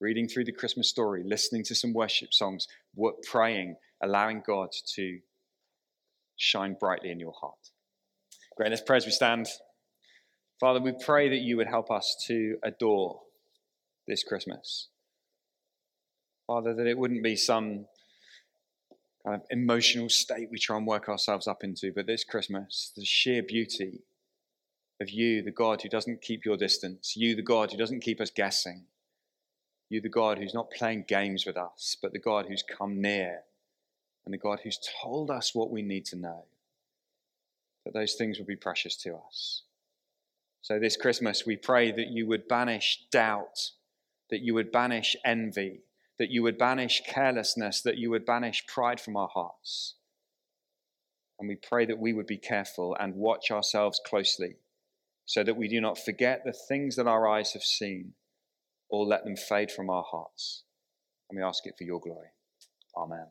reading 0.00 0.28
through 0.28 0.44
the 0.44 0.52
Christmas 0.52 0.88
story, 0.88 1.22
listening 1.24 1.62
to 1.64 1.74
some 1.74 1.92
worship 1.92 2.32
songs, 2.32 2.66
praying, 3.22 3.76
allowing 4.02 4.42
God 4.46 4.70
to 4.94 5.20
shine 6.36 6.76
brightly 6.78 7.10
in 7.10 7.20
your 7.20 7.32
heart. 7.32 7.70
Great, 8.56 8.70
let's 8.70 8.82
pray 8.82 8.96
as 8.96 9.06
we 9.06 9.12
stand. 9.12 9.48
Father, 10.60 10.80
we 10.80 10.92
pray 10.92 11.28
that 11.28 11.40
you 11.40 11.56
would 11.56 11.66
help 11.66 11.90
us 11.90 12.16
to 12.26 12.56
adore 12.62 13.20
this 14.06 14.22
Christmas. 14.22 14.88
Father, 16.46 16.74
that 16.74 16.86
it 16.86 16.98
wouldn't 16.98 17.22
be 17.22 17.36
some 17.36 17.86
kind 19.24 19.36
of 19.36 19.42
emotional 19.50 20.08
state 20.08 20.48
we 20.50 20.58
try 20.58 20.76
and 20.76 20.86
work 20.86 21.08
ourselves 21.08 21.48
up 21.48 21.64
into, 21.64 21.92
but 21.92 22.06
this 22.06 22.24
Christmas, 22.24 22.92
the 22.94 23.04
sheer 23.04 23.42
beauty 23.42 24.02
of 25.00 25.10
you, 25.10 25.42
the 25.42 25.50
God 25.50 25.82
who 25.82 25.88
doesn't 25.88 26.22
keep 26.22 26.44
your 26.44 26.56
distance, 26.56 27.14
you, 27.16 27.34
the 27.34 27.42
God 27.42 27.72
who 27.72 27.78
doesn't 27.78 28.00
keep 28.00 28.20
us 28.20 28.30
guessing, 28.30 28.84
you, 29.94 30.00
the 30.00 30.08
God 30.08 30.38
who's 30.38 30.54
not 30.54 30.70
playing 30.70 31.04
games 31.08 31.46
with 31.46 31.56
us, 31.56 31.96
but 32.02 32.12
the 32.12 32.18
God 32.18 32.46
who's 32.48 32.62
come 32.62 33.00
near 33.00 33.42
and 34.24 34.34
the 34.34 34.38
God 34.38 34.60
who's 34.62 34.78
told 35.02 35.30
us 35.30 35.54
what 35.54 35.70
we 35.70 35.82
need 35.82 36.04
to 36.06 36.16
know, 36.16 36.44
that 37.84 37.94
those 37.94 38.14
things 38.14 38.38
will 38.38 38.46
be 38.46 38.56
precious 38.56 38.96
to 38.98 39.14
us. 39.14 39.62
So, 40.62 40.78
this 40.78 40.96
Christmas, 40.96 41.44
we 41.46 41.56
pray 41.56 41.92
that 41.92 42.08
you 42.08 42.26
would 42.26 42.48
banish 42.48 43.04
doubt, 43.10 43.70
that 44.30 44.40
you 44.40 44.54
would 44.54 44.72
banish 44.72 45.14
envy, 45.24 45.82
that 46.18 46.30
you 46.30 46.42
would 46.42 46.58
banish 46.58 47.02
carelessness, 47.06 47.82
that 47.82 47.98
you 47.98 48.10
would 48.10 48.24
banish 48.24 48.66
pride 48.66 49.00
from 49.00 49.16
our 49.16 49.28
hearts. 49.28 49.94
And 51.38 51.48
we 51.48 51.56
pray 51.56 51.84
that 51.86 51.98
we 51.98 52.12
would 52.12 52.26
be 52.26 52.38
careful 52.38 52.96
and 52.98 53.16
watch 53.16 53.50
ourselves 53.50 54.00
closely 54.06 54.56
so 55.26 55.42
that 55.42 55.56
we 55.56 55.68
do 55.68 55.80
not 55.80 55.98
forget 55.98 56.42
the 56.44 56.52
things 56.52 56.96
that 56.96 57.06
our 57.06 57.28
eyes 57.28 57.52
have 57.52 57.62
seen 57.62 58.14
or 58.90 59.06
let 59.06 59.24
them 59.24 59.36
fade 59.36 59.70
from 59.70 59.90
our 59.90 60.04
hearts. 60.10 60.64
And 61.28 61.36
we 61.36 61.42
ask 61.42 61.66
it 61.66 61.74
for 61.76 61.84
your 61.84 62.00
glory. 62.00 62.28
Amen. 62.96 63.26